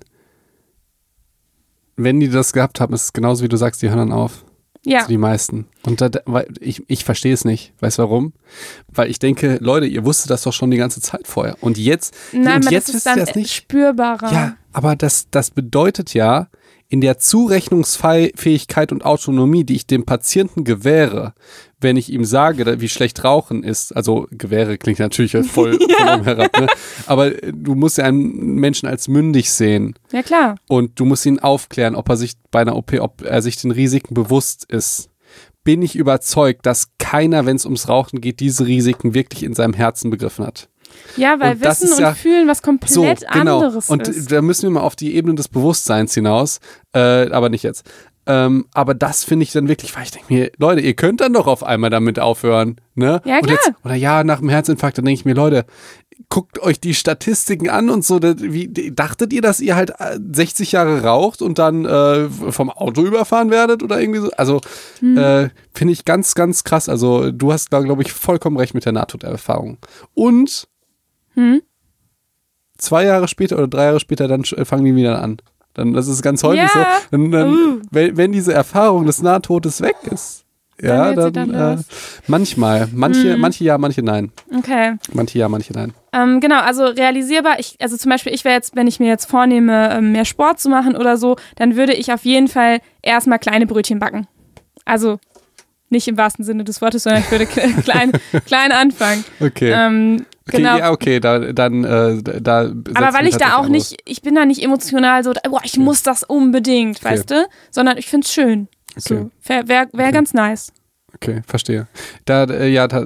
[1.96, 4.44] Wenn die das gehabt haben, ist es genauso wie du sagst, die hören dann auf.
[4.86, 5.00] Ja.
[5.00, 5.66] Also die meisten.
[5.84, 6.10] Und da,
[6.60, 7.74] ich, ich verstehe es nicht.
[7.80, 8.34] Weißt du warum?
[8.88, 11.58] Weil ich denke, Leute, ihr wusstet das doch schon die ganze Zeit vorher.
[11.62, 13.52] Und jetzt, Nein, und jetzt das ist wisst ihr dann das nicht.
[13.54, 14.32] spürbarer.
[14.32, 16.50] Ja, aber das, das bedeutet ja,
[16.88, 21.34] in der Zurechnungsfähigkeit und Autonomie, die ich dem Patienten gewähre,
[21.82, 26.24] wenn ich ihm sage, wie schlecht Rauchen ist, also gewähre klingt natürlich voll, voll oben
[26.24, 26.68] herab, ne?
[27.06, 30.56] aber äh, du musst ja einen Menschen als mündig sehen Ja, klar.
[30.68, 33.72] und du musst ihn aufklären, ob er sich bei einer OP, ob er sich den
[33.72, 35.10] Risiken bewusst ist.
[35.64, 39.74] Bin ich überzeugt, dass keiner, wenn es ums Rauchen geht, diese Risiken wirklich in seinem
[39.74, 40.70] Herzen begriffen hat.
[41.18, 43.58] Ja, weil Und Wissen und ja- Fühlen was komplett So, genau.
[43.60, 44.32] anderes Und ist.
[44.32, 46.60] da müssen wir mal auf die Ebene des Bewusstseins hinaus,
[46.94, 47.84] äh, aber nicht jetzt.
[48.28, 51.34] Ähm, aber das finde ich dann wirklich, weil ich denke mir, Leute, ihr könnt dann
[51.34, 52.78] doch auf einmal damit aufhören.
[52.96, 53.22] Ne?
[53.24, 53.60] Ja, Und klar.
[53.64, 55.66] jetzt, oder ja, nach dem Herzinfarkt, dann denke ich mir, Leute,
[56.30, 58.20] guckt euch die Statistiken an und so.
[58.24, 63.04] Wie, dachtet ihr, dass ihr halt äh, 60 Jahre raucht und dann äh, vom Auto
[63.04, 64.32] überfahren werdet oder irgendwie so?
[64.32, 64.60] Also
[65.02, 65.18] Hm.
[65.20, 66.90] äh, finde ich ganz, ganz krass.
[66.90, 69.78] Also du hast da, glaube ich, vollkommen recht mit der Nahtoderfahrung.
[70.16, 70.68] Und
[71.36, 71.62] Hm?
[72.78, 75.38] zwei Jahre später oder drei Jahre später, dann fangen die wieder an.
[75.74, 76.70] Dann, das ist ganz häufig Ja.
[76.74, 76.80] so.
[77.12, 77.82] Dann, dann, Uh.
[77.92, 80.44] wenn, wenn diese Erfahrung des Nahtodes weg ist,
[80.82, 81.78] ja, dann, dann äh,
[82.28, 84.34] manchmal, manche, manche ja, manche nein.
[84.58, 84.96] Okay.
[85.14, 85.94] Manche ja, manche nein.
[86.12, 89.26] Ähm, genau, also realisierbar, ich, also zum Beispiel, ich wäre jetzt, wenn ich mir jetzt
[89.30, 93.40] vornehme, ähm, mehr Sport zu machen oder so, dann würde ich auf jeden Fall erstmal
[93.40, 94.28] kleine Brötchen backen.
[94.84, 95.18] Also
[95.90, 98.12] nicht im wahrsten Sinne des Wortes, sondern ich würde kle- klein,
[98.46, 99.24] klein anfangen.
[99.40, 99.72] Okay.
[99.74, 100.78] Ähm, okay, genau.
[100.78, 102.72] ja, okay, da, dann, äh, da.
[102.94, 106.04] Aber weil ich da auch nicht, ich bin da nicht emotional so, boah, ich muss
[106.04, 107.06] das unbedingt, Okay.
[107.14, 107.48] weißt du?
[107.72, 108.68] Sondern ich finde es schön.
[108.92, 109.00] Okay.
[109.00, 110.72] So, wäre wär, wär ganz nice.
[111.14, 111.88] Okay, verstehe.
[112.26, 113.06] Da, äh, ja, da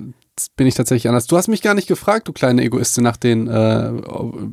[0.56, 1.28] bin ich tatsächlich anders.
[1.28, 3.92] Du hast mich gar nicht gefragt, du kleine Egoistin, nach den äh,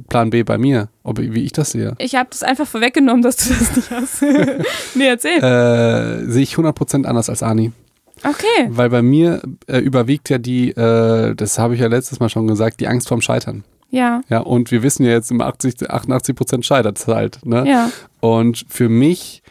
[0.08, 1.94] Plan B bei mir, ob, wie ich das sehe.
[1.98, 4.22] Ich habe das einfach vorweggenommen, dass du das nicht hast.
[4.94, 5.38] nee, erzähl.
[5.42, 7.72] Äh, sehe ich 100% anders als Ani.
[8.28, 8.68] Okay.
[8.68, 12.46] Weil bei mir äh, überwiegt ja die, äh, das habe ich ja letztes Mal schon
[12.46, 13.64] gesagt, die Angst vorm Scheitern.
[13.90, 14.22] Ja.
[14.28, 17.44] Ja, und wir wissen ja jetzt, im 80, 88 Prozent scheitert es halt.
[17.44, 17.64] Ne?
[17.68, 17.90] Ja.
[18.20, 19.42] Und für mich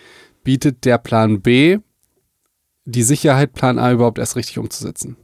[0.44, 1.80] bietet der Plan B
[2.86, 5.18] die Sicherheit, Plan A überhaupt erst richtig umzusetzen.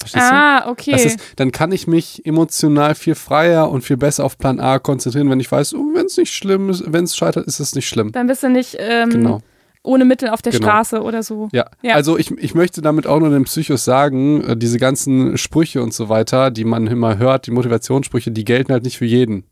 [0.00, 0.34] Verstehst du?
[0.34, 0.92] Ah, okay.
[0.92, 4.78] Das ist, dann kann ich mich emotional viel freier und viel besser auf Plan A
[4.78, 7.74] konzentrieren, wenn ich weiß, oh, wenn es nicht schlimm ist, wenn es scheitert, ist es
[7.74, 8.10] nicht schlimm.
[8.12, 9.42] Dann bist du nicht ähm, Genau.
[9.82, 10.64] Ohne Mittel auf der Genau.
[10.66, 11.48] Straße oder so.
[11.52, 11.66] Ja.
[11.82, 11.94] Ja.
[11.94, 15.94] also ich, ich möchte damit auch nur den Psychos sagen, äh, diese ganzen Sprüche und
[15.94, 19.44] so weiter, die man immer hört, die Motivationssprüche, die gelten halt nicht für jeden.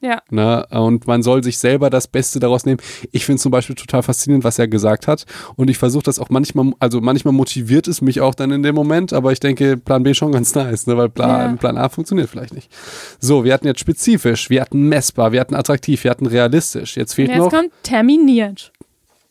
[0.00, 0.20] Ja.
[0.28, 0.66] Ne?
[0.68, 2.78] Und man soll sich selber das Beste daraus nehmen.
[3.10, 5.24] Ich finde zum Beispiel total faszinierend, was er gesagt hat.
[5.56, 8.74] Und ich versuche das auch manchmal, also manchmal motiviert es mich auch dann in dem
[8.74, 10.98] Moment, aber ich denke, Plan B schon ganz nice, ne?
[10.98, 11.56] weil Plan, Ja.
[11.56, 12.70] Plan A funktioniert vielleicht nicht.
[13.18, 16.98] So, wir hatten jetzt spezifisch, wir hatten messbar, wir hatten attraktiv, wir hatten realistisch.
[16.98, 18.72] Jetzt fehlt jetzt noch kommt terminiert.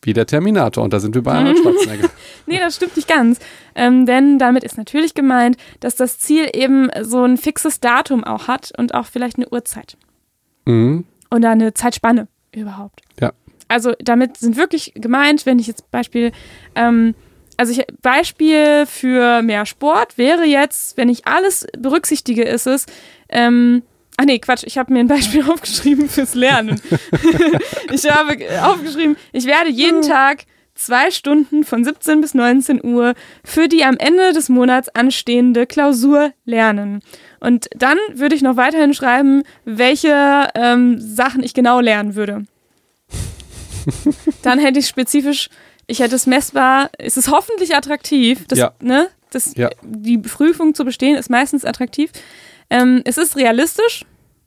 [0.06, 2.08] Wie der Terminator und da sind wir bei Arnold Schwarzenegger.
[2.46, 3.38] Nee, das stimmt nicht ganz.
[3.74, 8.48] Ähm, denn damit ist natürlich gemeint, dass das Ziel eben so ein fixes Datum auch
[8.48, 9.96] hat und auch vielleicht eine Uhrzeit.
[10.66, 11.04] mhm.
[11.30, 13.00] Oder eine Zeitspanne überhaupt.
[13.20, 13.32] Ja.
[13.66, 16.32] Also damit sind wirklich gemeint, wenn ich jetzt Beispiel,
[16.76, 17.14] ähm,
[17.56, 22.86] also ich, Beispiel für mehr Sport wäre jetzt, wenn ich alles berücksichtige, ist es,
[23.28, 23.82] ähm,
[24.16, 26.80] ach nee, Quatsch, ich habe mir ein Beispiel aufgeschrieben fürs Lernen.
[27.92, 30.44] ich habe aufgeschrieben, ich werde jeden Tag
[30.74, 36.32] zwei Stunden von 17 bis 19 Uhr für die am Ende des Monats anstehende Klausur
[36.44, 37.00] lernen.
[37.38, 42.44] Und dann würde ich noch weiterhin schreiben, welche ähm, Sachen ich genau lernen würde.
[44.42, 45.48] dann hätte ich spezifisch,
[45.86, 48.46] ich hätte es messbar, es ist hoffentlich attraktiv.
[48.48, 48.72] Das, Ja.
[48.80, 49.70] ne, das, Ja.
[49.82, 52.10] Die Prüfung zu bestehen ist meistens attraktiv.
[52.74, 54.04] Ähm, es ist realistisch,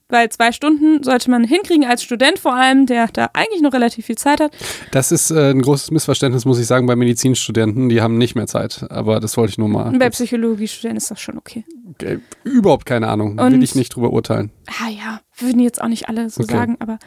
[0.09, 4.05] weil zwei Stunden sollte man hinkriegen als Student vor allem, der da eigentlich noch relativ
[4.05, 4.51] viel Zeit hat.
[4.91, 7.89] Das ist äh, ein großes Missverständnis, muss ich sagen, bei Medizinstudenten.
[7.89, 8.85] Die haben nicht mehr Zeit.
[8.89, 9.87] Aber das wollte ich nur mal.
[9.87, 11.65] Und bei Psychologiestudenten ist das schon okay.
[12.01, 13.37] Äh, Überhaupt keine Ahnung.
[13.39, 14.51] Und- Will ich nicht drüber urteilen.
[14.81, 16.53] Ah ja, würden jetzt auch nicht alle so Okay.
[16.53, 16.99] sagen, aber.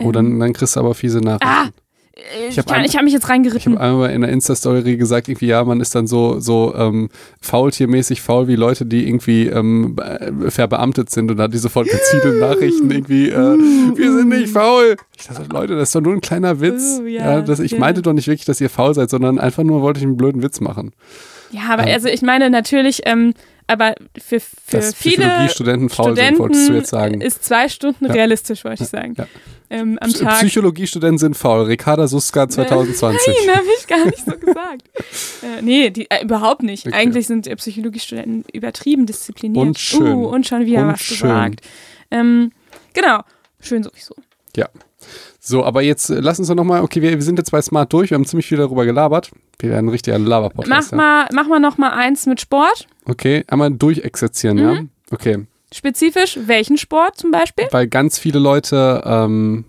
[0.00, 1.46] Oh, dann, dann kriegst du aber fiese Nachrichten.
[1.48, 1.68] Ah,
[2.16, 3.74] ich, Ich hab ich habe mich jetzt Ich reingeritten.
[3.74, 7.08] habe einmal in der Insta-Story gesagt, irgendwie, ja, man ist dann so, so ähm,
[7.40, 12.28] faultiermäßig faul wie Leute, die irgendwie ähm, be- verbeamtet sind und hat die sofort gezielte
[12.40, 13.34] Nachrichten irgendwie, äh,
[13.94, 14.96] wir sind nicht faul.
[15.18, 17.00] Ich dachte, Leute, das ist doch nur ein kleiner Witz.
[17.02, 17.78] Oh, ja, das, ich ja.
[17.78, 20.42] meinte doch nicht wirklich, dass ihr faul seid, sondern einfach nur wollte ich einen blöden
[20.42, 20.92] Witz machen.
[21.52, 21.94] Ja, aber Ja.
[21.94, 23.34] also ich meine natürlich, ähm,
[23.66, 27.06] aber für, für Dass viele Psychologiestudenten faul sind, wolltest du jetzt sagen.
[27.14, 28.12] Studenten ist zwei Stunden Ja.
[28.12, 29.14] realistisch, wollte ich sagen.
[29.18, 29.26] ja.
[29.68, 30.38] Ähm, am Tag.
[30.38, 31.64] Psychologiestudenten sind faul.
[31.64, 33.34] Ricarda Suska 2020.
[33.46, 34.82] Nein, habe ich gar nicht so gesagt.
[35.42, 36.86] äh, nee, die, äh, überhaupt nicht.
[36.86, 36.94] Okay.
[36.94, 39.66] Eigentlich sind äh, Psychologiestudenten übertrieben diszipliniert.
[39.66, 40.14] Und schön.
[40.14, 41.16] Uh, und schon wieder Und was schön.
[41.28, 41.60] gesagt.
[42.12, 42.52] Ähm,
[42.94, 43.22] genau.
[43.60, 44.14] Schön sowieso.
[44.54, 44.68] Ja.
[45.46, 47.92] So, aber jetzt äh, lass uns doch nochmal, okay, wir, wir sind jetzt bei Smart
[47.92, 49.30] durch, wir haben ziemlich viel darüber gelabert.
[49.60, 50.92] Wir werden ein richtiger Laber-Podcast.
[50.92, 52.88] Mach mal, mach mal noch mal eins mit Sport.
[53.04, 54.74] Okay, einmal durchexerzieren, ja?
[54.74, 54.90] Mhm.
[55.10, 57.66] Okay, Spezifisch, welchen Sport zum Beispiel?
[57.70, 59.64] weil ganz viele Leute, ähm,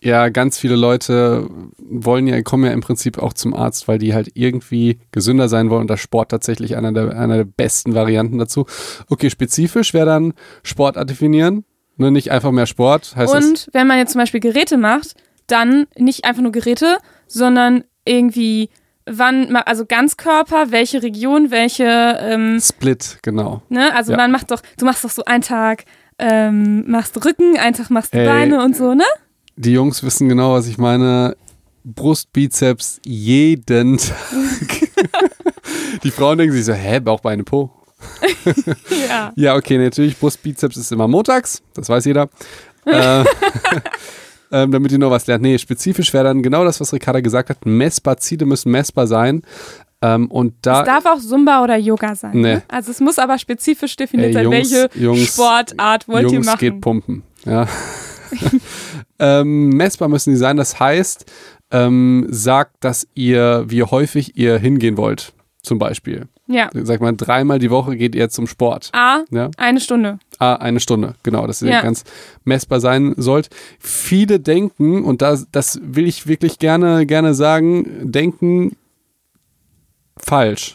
[0.00, 1.48] ja, ganz viele Leute
[1.78, 5.70] wollen ja, kommen ja im Prinzip auch zum Arzt, weil die halt irgendwie gesünder sein
[5.70, 8.66] wollen und da Sport tatsächlich einer der, einer der besten Varianten dazu.
[9.08, 11.64] Okay, spezifisch wäre dann Sportart definieren,
[12.02, 13.34] ne, nicht einfach mehr Sport, heißt?
[13.34, 15.14] Und wenn man jetzt zum Beispiel Geräte macht,
[15.46, 18.68] dann nicht einfach nur Geräte, sondern irgendwie
[19.06, 23.62] wann, also Ganzkörper, welche Region, welche, ähm, Split, genau.
[23.68, 24.18] ne, also Ja.
[24.18, 25.84] man macht doch, du machst doch so einen Tag,
[26.18, 28.24] ähm, machst Rücken, einen Tag machst Ey.
[28.26, 29.04] Beine und so, ne?
[29.56, 31.36] Die Jungs wissen genau, was ich meine.
[31.84, 34.16] Brust, Bizeps jeden Tag.
[36.04, 37.70] Die Frauen denken sich so, hä, Bauch, Beine, Po.
[39.08, 39.32] Ja.
[39.36, 42.28] Ja, okay, natürlich, Brust, Bizeps ist immer montags, das weiß jeder.
[42.86, 43.24] äh,
[44.52, 45.42] ähm, damit ihr noch was lernt.
[45.42, 47.64] Nee, spezifisch wäre dann genau das, was Ricarda gesagt hat.
[47.64, 49.42] Messbar, Ziele müssen messbar sein.
[50.02, 52.32] Ähm, und Es da, darf auch Zumba oder Yoga sein.
[52.34, 52.54] Nee.
[52.54, 52.62] Ne?
[52.68, 56.58] Also es muss aber spezifisch definiert sein, Jungs, welche Jungs, Sportart wollt Jungs ihr machen.
[56.58, 57.22] geht pumpen.
[57.44, 57.68] Ja.
[59.18, 60.56] ähm, messbar müssen die sein.
[60.56, 61.30] Das heißt,
[61.70, 65.32] ähm, sagt, dass ihr, wie häufig ihr hingehen wollt.
[65.62, 66.26] Zum Beispiel.
[66.48, 66.70] Ja.
[66.74, 68.90] Sag mal, dreimal die Woche geht ihr zum Sport.
[68.92, 69.50] A, Ja?
[69.56, 70.18] eine Stunde.
[70.38, 71.82] Ah, eine Stunde, genau, dass ihr Ja.
[71.82, 72.04] ganz
[72.44, 73.48] messbar sein sollt.
[73.78, 78.76] Viele denken, und das, das will ich wirklich gerne, gerne sagen, denken
[80.18, 80.74] falsch.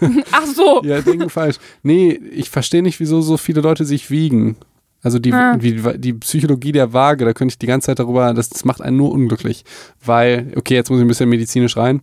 [0.30, 0.82] Ach so.
[0.84, 1.56] Ja, denken falsch.
[1.82, 4.56] Nee, ich verstehe nicht, wieso so viele Leute sich wiegen.
[5.02, 5.56] Also die, Ah.
[5.60, 8.80] wie, die Psychologie der Waage, da könnte ich die ganze Zeit darüber, das, das macht
[8.82, 9.64] einen nur unglücklich.
[10.04, 12.02] Weil, okay, jetzt muss ich ein bisschen medizinisch rein,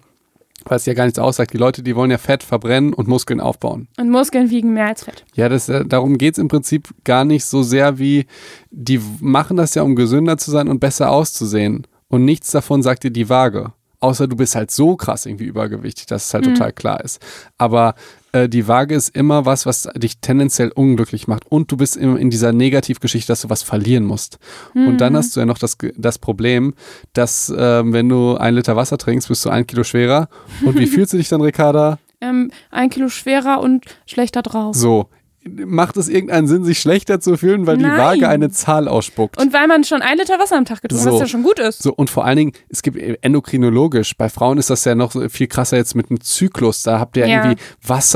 [0.66, 1.54] weil es ja gar nichts aussagt.
[1.54, 3.88] Die Leute, die wollen ja Fett verbrennen und Muskeln aufbauen.
[3.98, 5.26] Und Muskeln wiegen mehr als Fett.
[5.36, 8.26] Ja, das, äh, darum geht es im Prinzip gar nicht so sehr wie,
[8.72, 11.88] die machen das ja, um gesünder zu sein und besser auszusehen.
[12.08, 13.74] Und nichts davon sagt dir die Waage.
[14.00, 17.20] Außer du bist halt so krass irgendwie übergewichtig, dass es halt total klar ist.
[17.58, 17.96] Aber
[18.32, 21.46] äh, die Waage ist immer was, was dich tendenziell unglücklich macht.
[21.50, 24.38] Und du bist immer in dieser Negativgeschichte, dass du was verlieren musst.
[24.74, 26.74] Und dann hast du ja noch das, das Problem,
[27.14, 30.28] dass ähm, wenn du ein Liter Wasser trinkst, bist du ein Kilo schwerer.
[30.64, 31.98] Und wie fühlst du dich dann, Ricarda?
[32.22, 34.76] Ähm, ein Kilo schwerer und schlechter drauf.
[34.76, 35.10] So.
[35.48, 38.00] Macht es irgendeinen Sinn, sich schlechter zu fühlen, weil die Nein.
[38.00, 39.40] Waage eine Zahl ausspuckt?
[39.40, 41.20] Und weil man schon ein Liter Wasser am Tag getrunken hat, So.
[41.20, 41.84] was ja schon gut ist.
[41.84, 45.46] so, und vor allen Dingen, es gibt endokrinologisch, bei Frauen ist das ja noch viel
[45.48, 46.82] krasser jetzt mit einem Zyklus.
[46.82, 47.44] Da habt ihr Ja.
[47.46, 47.62] irgendwie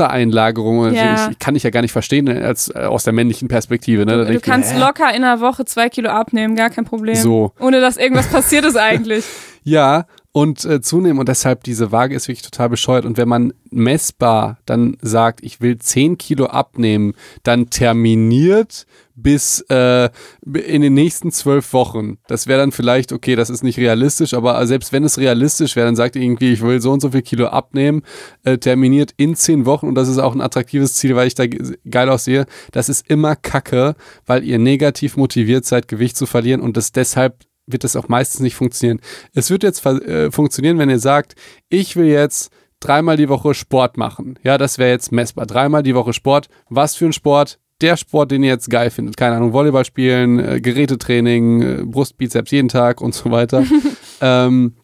[0.04, 0.94] Wassereinlagerungen.
[0.94, 1.30] Ja.
[1.30, 4.04] Ich, kann ich ja gar nicht verstehen als, äh, aus der männlichen Perspektive.
[4.06, 4.16] Ne?
[4.18, 4.78] Du, du ich kannst hä?
[4.80, 7.14] locker in einer Woche zwei Kilo abnehmen, gar kein Problem.
[7.14, 7.52] So.
[7.60, 9.24] Ohne dass irgendwas passiert ist eigentlich.
[9.62, 13.04] Ja, und äh, zunehmen und deshalb diese Waage ist wirklich total bescheuert.
[13.04, 20.08] Und wenn man messbar dann sagt, ich will 10 Kilo abnehmen, dann terminiert bis äh,
[20.54, 22.18] in den nächsten zwölf Wochen.
[22.26, 25.86] Das wäre dann vielleicht, okay, das ist nicht realistisch, aber selbst wenn es realistisch wäre,
[25.86, 28.02] dann sagt ihr irgendwie, ich will so und so viel Kilo abnehmen,
[28.44, 31.46] äh, terminiert in zehn Wochen und das ist auch ein attraktives Ziel, weil ich da
[31.46, 32.46] ge- geil aussehe.
[32.72, 33.94] Das ist immer Kacke,
[34.26, 38.40] weil ihr negativ motiviert seid, Gewicht zu verlieren und das deshalb wird das auch meistens
[38.40, 39.00] nicht funktionieren.
[39.34, 41.34] Es wird jetzt äh, funktionieren, wenn ihr sagt,
[41.68, 42.50] ich will jetzt
[42.80, 44.38] dreimal die Woche Sport machen.
[44.42, 45.46] Ja, das wäre jetzt messbar.
[45.46, 46.48] Dreimal die Woche Sport.
[46.68, 47.58] Was für ein Sport?
[47.80, 49.16] Der Sport, den ihr jetzt geil findet.
[49.16, 53.64] Keine Ahnung, Volleyball spielen, äh, Gerätetraining, äh, Brustbizeps jeden Tag und so weiter.
[54.20, 54.74] ähm,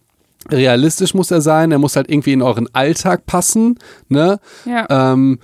[0.51, 1.73] realistisch muss er sein.
[1.73, 3.79] Er muss halt irgendwie in euren Alltag passen.
[4.09, 4.39] Ne?
[4.65, 5.13] Ja.
[5.13, 5.41] Ähm,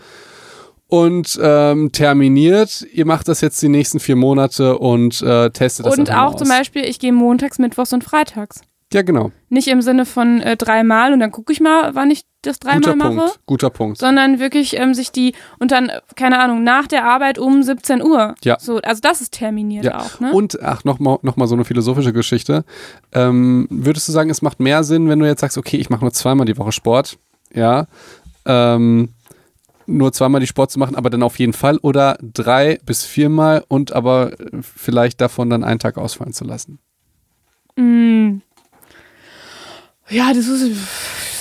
[0.92, 5.96] und ähm, terminiert, ihr macht das jetzt die nächsten vier Monate und äh, testet das
[5.96, 6.48] und auch zum.
[6.48, 8.60] Beispiel, ich gehe montags, mittwochs und freitags.
[8.92, 9.32] Ja, genau.
[9.48, 12.92] Nicht im Sinne von äh, dreimal und dann gucke ich mal, wann ich das dreimal
[12.92, 13.16] Guter mache.
[13.16, 13.40] Punkt.
[13.46, 13.96] Guter Punkt.
[13.96, 18.34] Sondern wirklich ähm, sich die und dann, keine Ahnung, nach der Arbeit um 17 Uhr.
[18.44, 18.58] Ja.
[18.60, 19.98] So, also das ist terminiert Ja.
[19.98, 20.30] auch, ne?
[20.34, 22.66] Und, ach, nochmal noch mal so eine philosophische Geschichte.
[23.12, 26.02] Ähm, würdest du sagen, es macht mehr Sinn, wenn du jetzt sagst, okay, ich mache
[26.02, 27.16] nur zweimal die Woche Sport,
[27.54, 27.86] ja,
[28.44, 29.08] ähm,
[29.86, 33.64] nur zweimal die Sport zu machen, aber dann auf jeden Fall oder drei bis viermal
[33.68, 36.78] und aber äh, vielleicht davon dann einen Tag ausfallen zu lassen?
[37.76, 38.38] Mm.
[40.08, 40.76] Ja, das ist,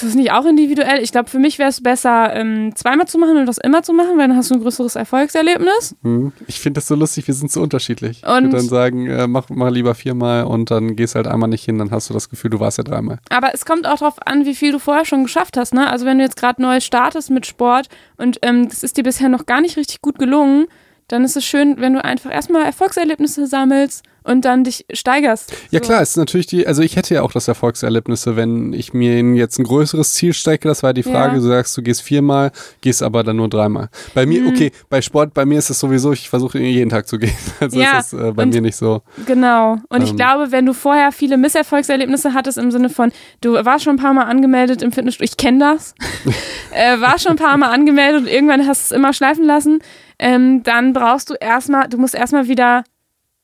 [0.01, 1.01] das ist nicht auch individuell.
[1.01, 3.93] Ich glaube, für mich wäre es besser, ähm, zweimal zu machen und das immer zu
[3.93, 5.95] machen, weil dann hast du ein größeres Erfolgserlebnis.
[6.03, 6.31] Hm.
[6.47, 8.23] Ich finde das so lustig, wir sind so unterschiedlich.
[8.23, 11.49] ich Und- würde dann sagen, äh, mach mal lieber viermal und dann gehst halt einmal
[11.49, 13.19] nicht hin, dann hast du das Gefühl, du warst ja dreimal.
[13.29, 15.73] Aber es kommt auch darauf an, wie viel du vorher schon geschafft hast.
[15.73, 15.89] Ne?
[15.89, 17.87] Also wenn du jetzt gerade neu startest mit Sport
[18.17, 20.65] und ähm, das ist dir bisher noch gar nicht richtig gut gelungen,
[21.11, 25.51] dann ist es schön, wenn du einfach erstmal Erfolgserlebnisse sammelst und dann dich steigerst.
[25.71, 25.85] Ja So.
[25.87, 29.19] klar, es ist natürlich die, also ich hätte ja auch das Erfolgserlebnisse, wenn ich mir
[29.35, 31.39] jetzt ein größeres Ziel stecke, das war die Frage, Ja.
[31.39, 32.51] du sagst, du gehst viermal,
[32.81, 33.89] gehst aber dann nur dreimal.
[34.13, 34.49] Bei mir, Mhm.
[34.49, 37.33] okay, bei Sport, bei mir ist es sowieso, ich versuche jeden Tag zu gehen.
[37.59, 39.01] Also Ja, es ist äh, bei und- mir nicht so.
[39.25, 39.77] Genau.
[39.89, 40.15] Und ich Ähm.
[40.17, 44.13] glaube, wenn du vorher viele Misserfolgserlebnisse hattest im Sinne von, du warst schon ein paar
[44.13, 45.95] Mal angemeldet im Fitnessstudio, ich kenne das,
[46.75, 49.79] äh, warst schon ein paar Mal angemeldet und irgendwann hast du es immer schleifen lassen,
[50.21, 52.83] ähm, dann brauchst du erstmal, du musst erstmal wieder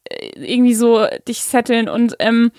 [0.05, 2.51] äh, irgendwie so dich setteln und ähm,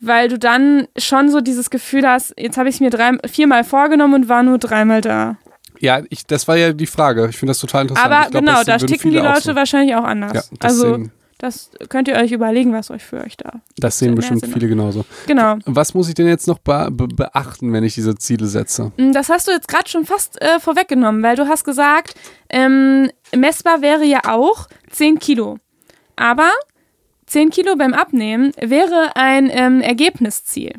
[0.00, 3.64] weil du dann schon so dieses Gefühl hast, jetzt habe ich es mir drei, viermal
[3.64, 5.36] vorgenommen und war nur dreimal da.
[5.80, 7.28] Ja, ich, das war ja die Frage.
[7.28, 8.12] Ich finde das total interessant.
[8.12, 9.54] Aber glaub, genau, da ticken die Leute so.
[9.54, 10.32] wahrscheinlich auch anders.
[10.32, 13.60] Ja, das also sehen, das könnt ihr euch überlegen, was euch für euch da.
[13.76, 15.04] das sehen bestimmt Sinn viele genauso.
[15.28, 15.56] Genau.
[15.66, 18.90] Was muss ich denn jetzt noch be be beachten, wenn ich diese Ziele setze?
[18.96, 22.14] Mm, Das hast du jetzt gerade schon fast äh, vorweggenommen, weil du hast gesagt,
[22.50, 25.58] ähm, messbar wäre ja auch 10 Kilo.
[26.16, 26.50] Aber
[27.26, 30.74] 10 Kilo beim Abnehmen wäre ein ähm, Ergebnisziel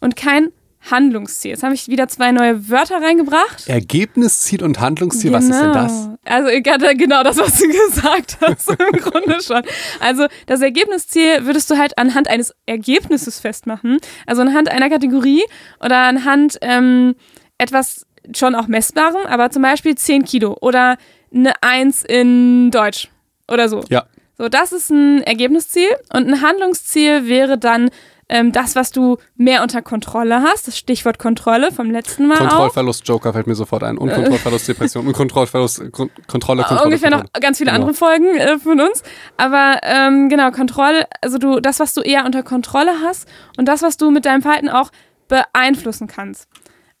[0.00, 0.52] und kein
[0.90, 1.52] Handlungsziel.
[1.52, 3.68] Jetzt habe ich wieder zwei neue Wörter reingebracht.
[3.68, 6.04] Ergebnisziel und Handlungsziel, was ist denn das?
[6.04, 6.18] Genau.
[6.24, 9.62] Also ich hatte genau das, was du gesagt hast, im Grunde schon.
[10.00, 13.98] Also das Ergebnisziel würdest du halt anhand eines Ergebnisses festmachen.
[14.26, 15.42] Also anhand einer Kategorie
[15.80, 17.14] oder anhand ähm,
[17.58, 18.06] etwas
[18.36, 20.96] schon auch messbarem, aber zum Beispiel 10 Kilo oder
[21.34, 23.08] eine 1 in Deutsch
[23.48, 23.82] oder so.
[23.88, 24.04] Ja.
[24.38, 27.90] So, das ist ein Ergebnisziel und ein Handlungsziel wäre dann
[28.28, 30.66] ähm, das, was du mehr unter Kontrolle hast.
[30.66, 32.48] Das Stichwort Kontrolle vom letzten Mal auch.
[32.48, 33.98] Kontrollverlust Joker fällt mir sofort ein.
[33.98, 36.84] Und Kontrollverlust Depression und Kontrollverlust Kon Kontrolle, Kontrolle.
[36.84, 37.30] ungefähr Kontrolle.
[37.34, 37.82] noch ganz viele Genau.
[37.82, 39.02] andere Folgen äh, von uns.
[39.36, 43.28] Aber ähm, genau, Kontrolle, also du, das, was du eher unter Kontrolle hast
[43.58, 44.90] und das, was du mit deinem Verhalten auch
[45.28, 46.48] beeinflussen kannst.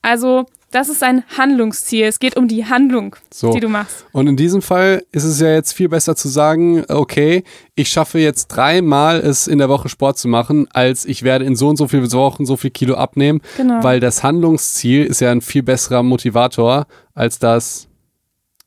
[0.02, 2.06] Also, das ist ein Handlungsziel.
[2.06, 3.52] Es geht um die Handlung, So.
[3.52, 4.04] die du machst.
[4.12, 7.44] Und in diesem Fall ist es ja jetzt viel besser zu sagen, okay,
[7.76, 11.54] ich schaffe jetzt dreimal es in der Woche Sport zu machen, als ich werde in
[11.54, 13.82] so und so vielen Wochen so viel Kilo abnehmen, Genau.
[13.84, 17.88] weil das Handlungsziel ist ja ein viel besserer Motivator als das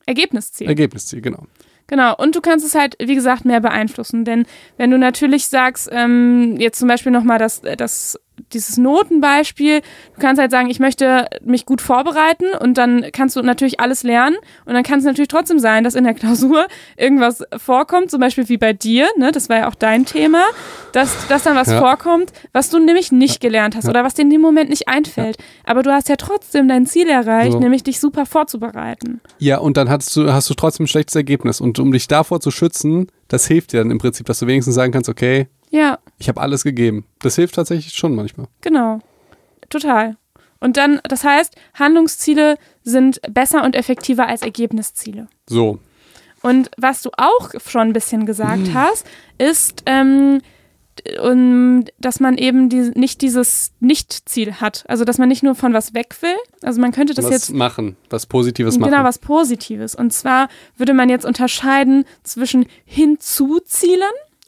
[0.06, 0.68] Ergebnisziel.
[0.68, 1.44] Ergebnisziel, genau.
[1.88, 4.24] Genau, und du kannst es halt, wie gesagt, mehr beeinflussen.
[4.24, 4.44] Denn
[4.76, 8.18] wenn du natürlich sagst, ähm, jetzt zum Beispiel nochmal das, das,
[8.52, 13.42] dieses Notenbeispiel, du kannst halt sagen, ich möchte mich gut vorbereiten und dann kannst du
[13.42, 16.66] natürlich alles lernen und dann kann es natürlich trotzdem sein, dass in der Klausur
[16.96, 20.42] irgendwas vorkommt, zum Beispiel wie bei dir, ne, das war ja auch dein Thema,
[20.92, 21.78] dass, dass dann was Ja.
[21.78, 25.36] vorkommt, was du nämlich nicht gelernt hast oder was dir in dem Moment nicht einfällt.
[25.64, 27.58] Aber du hast ja trotzdem dein Ziel erreicht, So.
[27.60, 29.20] nämlich dich super vorzubereiten.
[29.38, 31.60] Ja, und dann hast du, hast du trotzdem ein schlechtes Ergebnis.
[31.60, 34.74] Und um dich davor zu schützen, das hilft dir dann im Prinzip, dass du wenigstens
[34.74, 37.04] sagen kannst, okay, Ja, ich habe alles gegeben.
[37.20, 38.46] Das hilft tatsächlich schon manchmal.
[38.60, 39.00] Genau.
[39.68, 40.16] Total.
[40.60, 45.28] Und dann, das heißt, Handlungsziele sind besser und effektiver als Ergebnisziele.
[45.48, 45.78] So.
[46.42, 48.74] Und was du auch schon ein bisschen gesagt Mhm.
[48.74, 49.06] hast,
[49.38, 50.40] ist, ähm,
[51.22, 54.84] um, dass man eben die, nicht dieses Nicht-Ziel hat.
[54.88, 56.36] Also, dass man nicht nur von was weg will.
[56.62, 58.90] Also, man könnte das was jetzt machen, was Positives machen.
[58.92, 59.94] Genau, was Positives.
[59.94, 64.00] Und zwar würde man jetzt unterscheiden zwischen hinzuzielen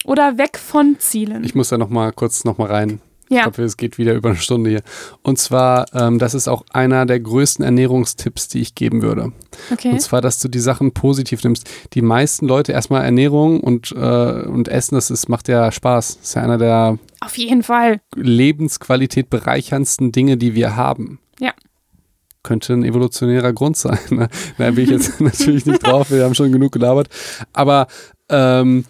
[0.05, 1.43] oder weg von Zielen.
[1.43, 3.01] Ich muss da noch mal kurz noch mal rein.
[3.29, 4.81] Ich ja, glaube, es geht wieder über eine Stunde hier.
[5.21, 9.33] Und zwar, ähm, das ist auch einer der größten Ernährungstipps, die ich geben würde.
[9.71, 9.91] okay.
[9.91, 11.69] Und zwar, dass du die Sachen positiv nimmst.
[11.93, 16.17] Die meisten Leute erstmal Ernährung und, äh, und Essen, das ist, macht ja Spaß.
[16.17, 18.01] Das ist ja einer der Auf jeden Fall.
[18.15, 21.19] Lebensqualität bereicherndsten Dinge, die wir haben.
[21.39, 21.53] Ja.
[22.41, 23.99] Könnte ein evolutionärer Grund sein.
[24.09, 24.27] Ne?
[24.57, 27.09] Da bin ich jetzt natürlich nicht drauf, wir haben schon genug gelabert.
[27.53, 27.85] Aber
[28.29, 28.85] ähm,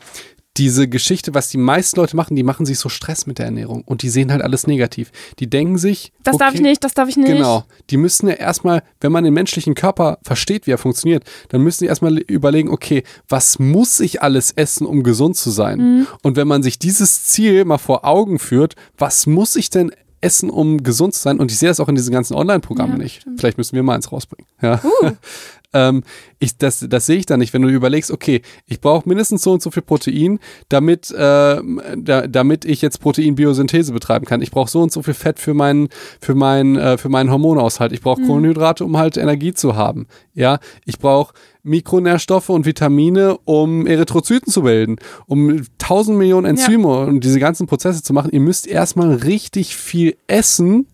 [0.60, 3.84] diese Geschichte, was die meisten Leute machen, die machen sich so Stress mit der Ernährung
[3.86, 5.12] und die sehen halt alles negativ.
[5.40, 7.28] Die denken sich, Das darf ich okay, nicht, das darf ich nicht.
[7.28, 7.64] Genau.
[7.90, 11.86] Die müssen ja erstmal, wenn man den menschlichen Körper versteht, wie er funktioniert, dann müssen
[11.86, 15.80] die erstmal überlegen, okay, was muss ich alles essen, um gesund zu sein?
[15.80, 16.08] Mhm.
[16.24, 19.92] Und wenn man sich dieses Ziel mal vor Augen führt, was muss ich denn
[20.22, 21.40] essen, um gesund zu sein.
[21.40, 23.26] Und ich sehe das auch in diesen ganzen Online-Programmen Ja, nicht.
[23.38, 24.46] Vielleicht müssen wir mal eins rausbringen.
[24.62, 24.82] Ja.
[24.84, 25.12] Uh.
[25.74, 26.04] ähm,
[26.40, 29.52] ich, das, das sehe ich da nicht, wenn du überlegst, okay, ich brauche mindestens so
[29.52, 30.40] und so viel Protein,
[30.70, 31.62] damit, äh,
[31.98, 34.42] da, damit ich jetzt Proteinbiosynthese betreiben kann.
[34.42, 35.90] Ich brauche so und so viel Fett für meinen,
[36.22, 37.92] für meinen, äh, für meinen Hormonaushalt.
[37.92, 40.08] Ich brauche Kohlenhydrate, um halt Energie zu haben.
[40.34, 44.96] Ja, ich brauche Mikronährstoffe und Vitamine, um Erythrozyten zu bilden,
[45.28, 48.32] um tausend Millionen Enzyme und diese ganzen Prozesse zu machen.
[48.32, 50.88] Ihr müsst erstmal richtig viel essen,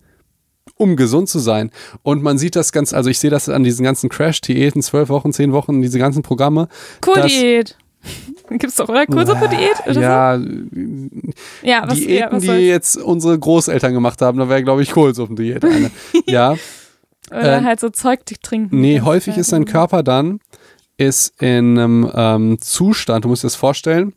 [0.76, 1.70] um gesund zu sein.
[2.02, 5.32] Und man sieht das ganz, also ich sehe das an diesen ganzen Crash-Diäten, zwölf Wochen,
[5.32, 6.68] zehn Wochen, diese ganzen Programme.
[7.00, 7.76] Kohldiät.
[8.50, 9.06] Gibt's doch, oder?
[9.06, 10.44] Kohlsuppe-Diät oder ja, so?
[11.62, 14.92] Ja, was, Diäten, ja, was die jetzt unsere Großeltern gemacht haben, da wäre, glaube ich,
[14.92, 15.90] Kohlsuppendiät eine.
[16.26, 16.56] ja,
[17.30, 18.80] Oder äh, halt so Zeug trinken.
[18.80, 20.40] nee, häufig ist dein Körper dann,
[20.96, 24.14] ist in einem ähm, Zustand, du musst dir das vorstellen,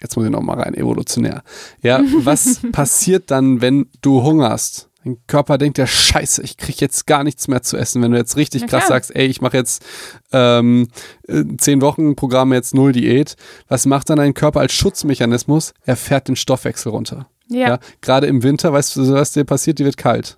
[0.00, 1.42] jetzt muss ich noch mal rein, evolutionär.
[1.82, 4.87] Ja, was passiert dann, wenn du hungerst?
[5.04, 8.02] Dein Körper denkt ja, scheiße, ich krieg jetzt gar nichts mehr zu essen.
[8.02, 8.96] Wenn du jetzt richtig Na krass klar.
[8.96, 9.84] sagst, ey, ich mache jetzt
[10.32, 10.88] ähm,
[11.28, 13.36] äh, zehn Wochen Programm jetzt null Diät,
[13.68, 15.72] was macht dann dein Körper als Schutzmechanismus?
[15.84, 17.28] Er fährt den Stoffwechsel runter.
[17.48, 17.78] Ja, Ja.
[18.00, 19.78] Gerade im Winter, weißt du, was dir passiert?
[19.78, 20.36] Dir wird kalt.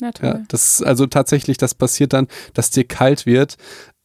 [0.00, 0.28] na toll.
[0.28, 3.56] Ja, das ist also tatsächlich, das passiert dann, dass dir kalt wird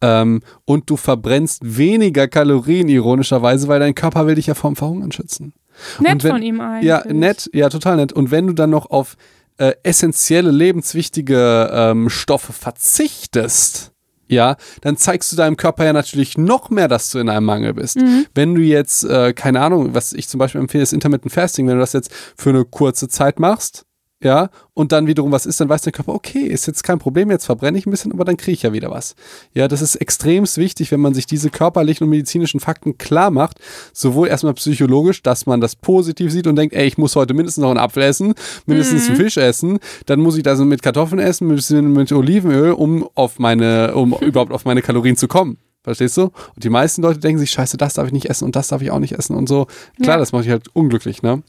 [0.02, 5.12] ähm, und du verbrennst weniger Kalorien, ironischerweise, weil dein Körper will dich ja vom Verhungern
[5.12, 5.54] schützen.
[6.00, 6.88] Nett wenn- von ihm eigentlich.
[6.88, 8.14] Ja, nett, ja, total nett.
[8.14, 9.18] Und wenn du dann noch auf
[9.62, 13.92] äh, essentielle, lebenswichtige ähm, Stoffe verzichtest,
[14.28, 17.76] ja, dann zeigst du deinem Körper ja natürlich noch mehr, dass du in einem Mangel
[17.76, 17.98] bist.
[17.98, 18.26] Mhm.
[18.34, 21.76] Wenn du jetzt, äh, keine Ahnung, was ich zum Beispiel empfehle, ist Intermittent Fasting, wenn
[21.76, 23.86] du das jetzt für eine kurze Zeit machst,
[24.24, 27.32] ja, und dann wiederum was ist, dann weiß der Körper, okay, ist jetzt kein Problem,
[27.32, 29.16] jetzt verbrenne ich ein bisschen, aber dann kriege ich ja wieder was.
[29.54, 33.58] Ja, das ist extremst wichtig, wenn man sich diese körperlichen und medizinischen Fakten klar macht,
[33.94, 37.62] sowohl erstmal psychologisch, dass man das positiv sieht und denkt, ey, ich muss heute mindestens
[37.64, 38.34] noch einen Apfel essen,
[38.66, 42.72] mindestens einen Fisch essen, dann muss ich das mit Kartoffeln essen, ein bisschen mit Olivenöl,
[42.72, 45.58] um auf meine, um überhaupt auf meine Kalorien zu kommen.
[45.84, 46.26] Verstehst du?
[46.26, 48.84] Und die meisten Leute denken sich, scheiße, das darf ich nicht essen und das darf
[48.84, 49.66] ich auch nicht essen und so.
[50.02, 50.18] Klar, Ja.
[50.18, 51.42] das macht dich halt unglücklich, ne?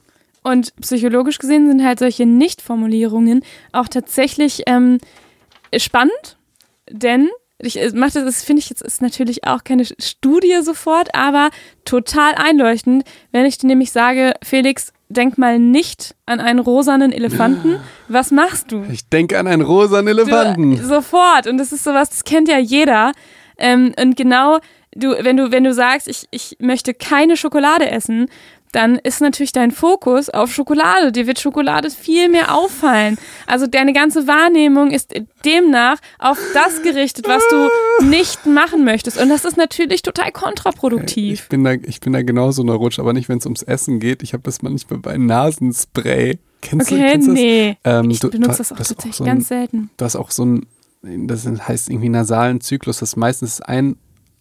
[0.42, 4.98] Und psychologisch gesehen sind halt solche Nicht-Formulierungen auch tatsächlich ähm,
[5.76, 6.36] spannend,
[6.90, 7.28] denn
[7.58, 11.50] ich mach das, das finde ich jetzt ist natürlich auch keine Studie sofort, aber
[11.84, 17.78] total einleuchtend, wenn ich dir nämlich sage, Felix, denk mal nicht an einen rosanen Elefanten.
[18.08, 18.84] Was machst du?
[18.90, 20.76] Ich denke an einen rosanen Elefanten.
[20.76, 21.46] Du, sofort.
[21.46, 23.12] Und das ist sowas, das kennt ja jeder.
[23.58, 24.58] Ähm, und genau,
[24.94, 28.26] du, wenn du, wenn du sagst, ich, ich möchte keine Schokolade essen,
[28.72, 31.12] dann ist natürlich dein Fokus auf Schokolade.
[31.12, 33.18] Dir wird Schokolade viel mehr auffallen.
[33.46, 35.14] Also deine ganze Wahrnehmung ist
[35.44, 37.68] demnach auf das gerichtet, was du
[38.06, 39.20] nicht machen möchtest.
[39.20, 41.40] Und das ist natürlich total kontraproduktiv.
[41.42, 44.22] Ich bin da, ich bin da genauso neurotisch, aber nicht, wenn es ums Essen geht.
[44.22, 46.38] Ich habe das manchmal bei Nasenspray.
[46.60, 47.40] Kennst du, Okay, kennst du das?
[47.40, 47.76] nee.
[47.84, 49.90] Ähm, ich du- benutze das auch das tatsächlich so ein- ganz selten.
[49.96, 50.66] Du hast auch so ein,
[51.02, 53.96] das heißt irgendwie nasalen Zyklus, das ist meistens ein,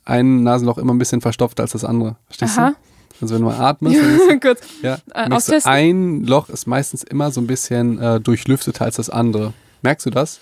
[0.05, 2.15] ein Nasenloch immer ein bisschen verstopfter als das andere.
[2.27, 2.69] Verstehst Aha.
[2.71, 2.75] du?
[3.22, 3.99] Also wenn du mal atmest,
[4.41, 4.61] Kurz.
[4.82, 5.30] ja, Äh,
[5.65, 9.53] ein Loch ist meistens immer so ein bisschen äh, durchlüfteter als das andere.
[9.82, 10.39] Merkst du das?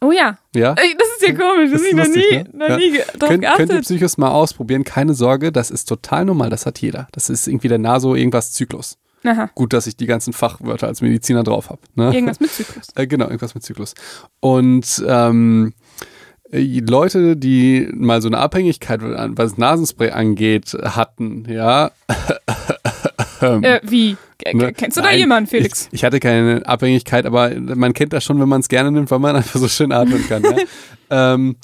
[0.00, 0.38] Oh ja.
[0.54, 0.74] Ja?
[0.74, 1.70] Ey, Das ist ja komisch.
[1.70, 2.48] Das Das ich ist noch nie, ne?
[2.52, 2.76] noch Ja.
[2.76, 3.82] nie drauf Könnt, könnt ihr geachtet.
[3.82, 7.06] Psychos mal ausprobieren, keine Sorge, das ist total normal, das hat jeder.
[7.12, 8.96] Das ist irgendwie der Naso irgendwas Zyklus.
[9.26, 9.48] Aha.
[9.54, 11.80] Gut, dass ich die ganzen Fachwörter als Mediziner drauf habe.
[11.94, 12.12] Ne?
[12.12, 12.88] Irgendwas mit Zyklus.
[12.94, 13.94] Äh, genau, irgendwas mit Zyklus.
[14.40, 15.83] Und ähm, äh,
[16.56, 21.90] Leute, die mal so eine Abhängigkeit, was Nasenspray angeht, hatten, ja.
[23.40, 24.16] Äh, wie?
[24.54, 24.72] Ne?
[24.72, 25.88] Kennst du da Nein, jemanden, Felix?
[25.88, 29.10] Ich, ich hatte keine Abhängigkeit, aber man kennt das schon, wenn man es gerne nimmt,
[29.10, 30.42] weil man einfach so schön atmen kann.
[30.44, 30.56] ja?
[31.34, 31.56] ähm,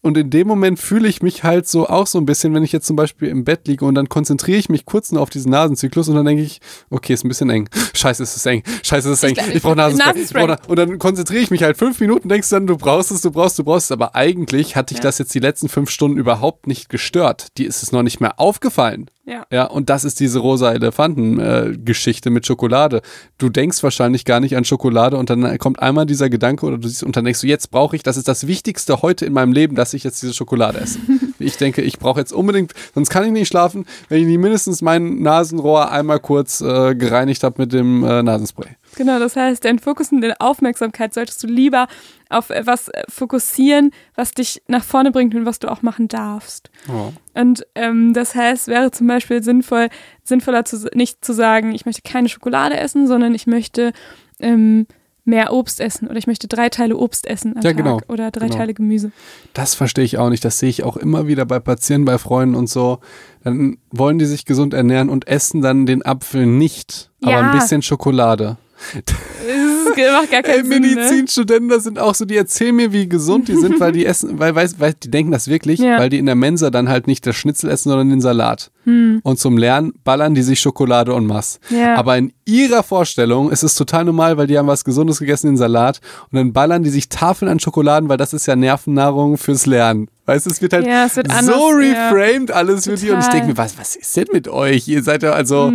[0.00, 2.72] und in dem Moment fühle ich mich halt so auch so ein bisschen, wenn ich
[2.72, 5.50] jetzt zum Beispiel im Bett liege und dann konzentriere ich mich kurz nur auf diesen
[5.50, 7.68] Nasenzyklus und dann denke ich, okay, ist ein bisschen eng.
[7.94, 8.62] Scheiße, ist es eng.
[8.84, 9.36] Scheiße, ist es eng.
[9.52, 10.46] Ich brauche Nasenspray.
[10.46, 10.56] Nasenspray.
[10.68, 13.58] Und dann konzentriere ich mich halt fünf Minuten, denkst dann, du brauchst es, du brauchst,
[13.58, 13.92] du brauchst es.
[13.92, 15.02] Aber eigentlich hat dich Ja.
[15.02, 17.48] das jetzt die letzten fünf Stunden überhaupt nicht gestört.
[17.58, 19.10] Die ist es noch nicht mehr aufgefallen.
[19.28, 19.46] Ja.
[19.52, 23.02] Ja, und das ist diese rosa Elefanten-Geschichte mit Schokolade.
[23.36, 26.88] Du denkst wahrscheinlich gar nicht an Schokolade und dann kommt einmal dieser Gedanke oder du
[26.88, 29.52] siehst und dann denkst du, jetzt brauche ich, das ist das Wichtigste heute in meinem
[29.52, 30.98] Leben, dass ich jetzt diese Schokolade esse.
[31.38, 34.82] Ich denke, ich brauche jetzt unbedingt, sonst kann ich nicht schlafen, wenn ich nicht mindestens
[34.82, 38.76] mein Nasenrohr einmal kurz äh, gereinigt habe mit dem äh, Nasenspray.
[38.96, 41.86] Genau, das heißt, dein Fokus und deine Aufmerksamkeit solltest du lieber
[42.28, 46.70] auf etwas äh, fokussieren, was dich nach vorne bringt und was du auch machen darfst.
[46.88, 47.12] Oh.
[47.34, 49.88] Und ähm, das heißt, wäre zum Beispiel sinnvoll,
[50.24, 53.92] sinnvoller zu, nicht zu sagen, ich möchte keine Schokolade essen, sondern ich möchte
[54.40, 54.86] ähm,
[55.28, 58.30] mehr Obst essen oder ich möchte drei Teile Obst essen am Ja, Tag genau, oder
[58.32, 58.56] drei genau.
[58.58, 59.12] Teile Gemüse.
[59.54, 60.44] Das verstehe ich auch nicht.
[60.44, 62.98] Das sehe ich auch immer wieder bei Patienten, bei Freunden und so.
[63.44, 67.40] Dann wollen die sich gesund ernähren und essen dann den Apfel nicht, aber Ja.
[67.52, 68.56] ein bisschen Schokolade.
[68.94, 70.82] Das macht gar Ey, keinen Sinn.
[70.82, 70.88] Ne?
[70.94, 74.38] Medizinstudenten, das sind auch so, die erzählen mir, wie gesund die sind, weil die essen,
[74.38, 75.98] weil, weil, weil die denken das wirklich, Ja.
[75.98, 78.70] weil die in der Mensa dann halt nicht das Schnitzel essen, sondern den Salat.
[78.86, 81.60] Und zum Lernen ballern die sich Schokolade und Mass.
[81.68, 81.78] Hm.
[81.78, 81.96] Ja.
[81.96, 85.56] Aber in ihrer Vorstellung ist es total normal, weil die haben was Gesundes gegessen, den
[85.58, 86.00] Salat.
[86.30, 90.08] Und dann ballern die sich Tafeln an Schokoladen, weil das ist ja Nervennahrung fürs Lernen.
[90.28, 92.10] Weißt du, es wird halt Ja, es wird so anders, ja.
[92.10, 93.08] reframed alles für die.
[93.10, 93.32] Und ich Total.
[93.40, 94.86] denke mir, was, was ist denn mit euch?
[94.86, 95.72] Ihr seid ja also,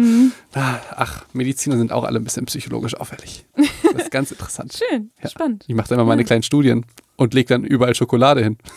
[0.54, 3.46] ah, ach, Mediziner sind auch alle ein bisschen psychologisch auffällig.
[3.94, 4.74] Das ist ganz interessant.
[4.74, 5.30] Schön, Ja.
[5.30, 5.66] spannend.
[5.68, 6.86] Ich mache da immer meine kleinen Studien
[7.16, 8.58] und lege dann überall Schokolade hin.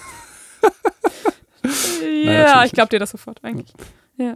[2.24, 3.72] Ja, natürlich ich glaube dir das sofort eigentlich.
[4.16, 4.34] Ja.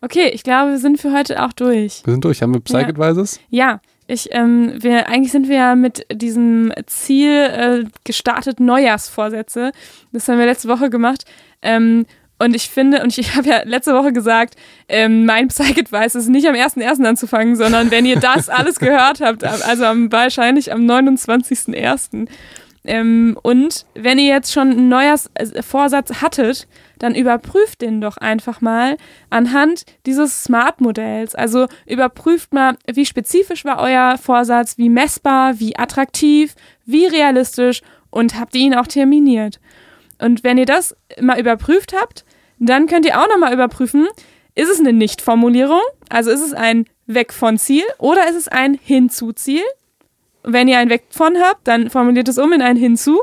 [0.00, 2.02] Okay, ich glaube, wir sind für heute auch durch.
[2.04, 2.42] Wir sind durch.
[2.42, 2.88] Haben wir Psych Ja.
[2.88, 3.40] Advices?
[3.50, 9.72] Ja, ich, ähm, wir, eigentlich sind wir ja mit diesem Ziel äh, gestartet Neujahrsvorsätze.
[10.12, 11.24] Das haben wir letzte Woche gemacht.
[11.62, 12.06] Ähm,
[12.38, 14.56] und ich finde, und ich habe ja letzte Woche gesagt,
[14.88, 17.04] ähm, mein Psych-Advice ist nicht am 1.1.
[17.04, 22.26] anzufangen, sondern wenn ihr das alles gehört habt, also am, wahrscheinlich am 29.1.
[22.84, 26.66] Ähm, und wenn ihr jetzt schon einen Neujahrsvorsatz hattet,
[26.98, 28.96] dann überprüft den doch einfach mal
[29.30, 31.34] anhand dieses Smart-Modells.
[31.34, 36.54] Also überprüft mal, wie spezifisch war euer Vorsatz, wie messbar, wie attraktiv,
[36.84, 39.60] wie realistisch und habt ihr ihn auch terminiert.
[40.20, 42.24] Und wenn ihr das mal überprüft habt,
[42.58, 44.06] dann könnt ihr auch nochmal überprüfen,
[44.54, 48.74] ist es eine Nicht-Formulierung, also ist es ein Weg von Ziel oder ist es ein
[48.74, 49.62] Hinzu-Ziel?
[50.44, 53.20] Wenn ihr ein Weg von habt, dann formuliert es um in ein Hinzu,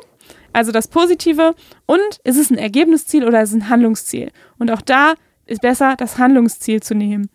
[0.53, 1.53] also das Positive.
[1.85, 4.31] Und ist es ein Ergebnisziel oder ist es ein Handlungsziel?
[4.57, 5.13] Und auch da
[5.45, 7.29] ist besser, das Handlungsziel zu nehmen.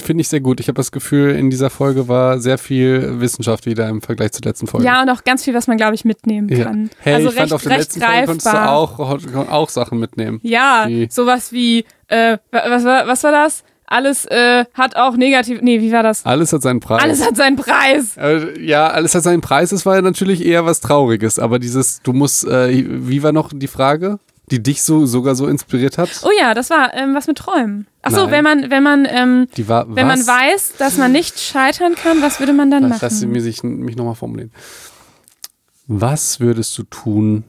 [0.00, 0.60] Finde ich sehr gut.
[0.60, 4.42] Ich habe das Gefühl, in dieser Folge war sehr viel Wissenschaft wieder im Vergleich zur
[4.44, 4.86] letzten Folge.
[4.86, 6.62] Ja, und auch ganz viel, was man, glaube ich, mitnehmen Ja.
[6.66, 6.90] kann.
[7.00, 8.70] Hey, also ich recht, fand auf der letzten Folge konntest du greifbar.
[8.76, 10.38] auch, auch Sachen mitnehmen.
[10.44, 13.64] Ja, sowas wie, äh, wa- was war, was war das?
[13.90, 15.60] Alles äh, hat auch negativ.
[15.62, 16.24] Nee, wie war das?
[16.24, 17.02] Alles hat seinen Preis.
[17.02, 18.16] Alles hat seinen Preis.
[18.16, 19.70] Äh, ja, alles hat seinen Preis.
[19.70, 21.40] Das war ja natürlich eher was Trauriges.
[21.40, 24.20] Aber dieses, du musst, äh, wie war noch die Frage,
[24.52, 26.08] die dich so sogar so inspiriert hat?
[26.22, 27.88] Oh ja, das war ähm, was mit Träumen.
[28.02, 31.40] Ach so, wenn man, wenn man, ähm, Die war, wenn man weiß, dass man nicht
[31.40, 33.00] scheitern kann, was würde man dann Lass, machen?
[33.02, 34.52] lass sie mir sich, mich nochmal formulieren.
[35.88, 37.42] Was würdest du tun,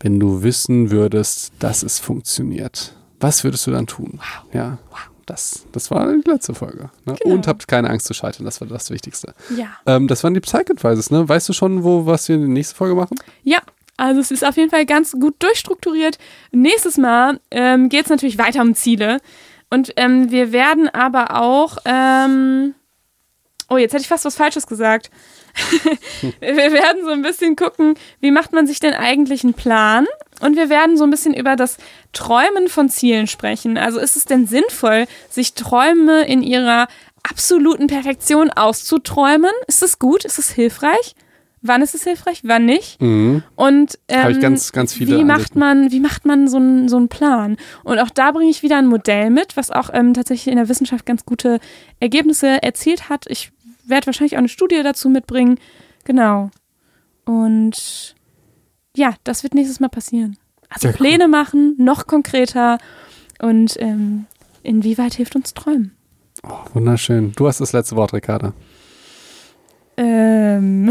[0.00, 2.94] wenn du wissen würdest, dass es funktioniert?
[3.20, 4.18] Was würdest du dann tun?
[4.52, 4.78] Ja,
[5.26, 6.90] das, das war die letzte Folge.
[7.04, 7.16] Ne?
[7.20, 7.34] Genau.
[7.34, 9.34] Und habt keine Angst zu scheitern, das war das Wichtigste.
[9.56, 9.68] Ja.
[9.84, 11.28] Ähm, das waren die Psych-Advices, ne?
[11.28, 13.18] Weißt du schon, wo, was wir in der nächsten Folge machen?
[13.42, 13.58] Ja,
[13.96, 16.18] also es ist auf jeden Fall ganz gut durchstrukturiert.
[16.52, 19.20] Nächstes Mal ähm, geht es natürlich weiter um Ziele.
[19.70, 21.78] Und ähm, wir werden aber auch.
[21.84, 22.74] Ähm,
[23.68, 25.10] oh, jetzt hätte ich fast was Falsches gesagt.
[26.40, 30.06] wir werden so ein bisschen gucken, wie macht man sich denn eigentlich einen Plan?
[30.40, 31.78] Und wir werden so ein bisschen über das
[32.12, 33.78] Träumen von Zielen sprechen.
[33.78, 36.88] Also ist es denn sinnvoll, sich Träume in ihrer
[37.22, 39.50] absoluten Perfektion auszuträumen?
[39.66, 40.24] Ist es gut?
[40.24, 41.14] Ist es hilfreich?
[41.62, 42.42] Wann ist es hilfreich?
[42.44, 43.00] Wann nicht?
[43.00, 43.42] Mhm.
[43.56, 45.58] Und ähm, ganz, ganz viele wie macht Ansichten.
[45.58, 47.56] man, wie macht man so einen so einen Plan?
[47.82, 50.68] Und auch da bringe ich wieder ein Modell mit, was auch ähm, tatsächlich in der
[50.68, 51.58] Wissenschaft ganz gute
[51.98, 53.24] Ergebnisse erzielt hat.
[53.28, 53.52] Ich
[53.86, 55.58] werde wahrscheinlich auch eine Studie dazu mitbringen.
[56.04, 56.50] Genau.
[57.24, 58.15] Und
[58.96, 60.36] ja, das wird nächstes Mal passieren.
[60.68, 60.96] Also Sehr cool.
[60.96, 62.78] Pläne machen, noch konkreter
[63.40, 64.26] und ähm,
[64.62, 65.94] inwieweit hilft uns Träumen?
[66.42, 67.32] Oh, wunderschön.
[67.36, 68.52] Du hast das letzte Wort, Ricarda.
[69.96, 70.90] Ähm,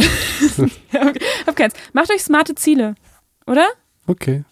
[1.45, 1.73] hab keins.
[1.93, 2.95] Macht euch smarte Ziele,
[3.45, 3.67] oder?
[4.07, 4.43] Okay.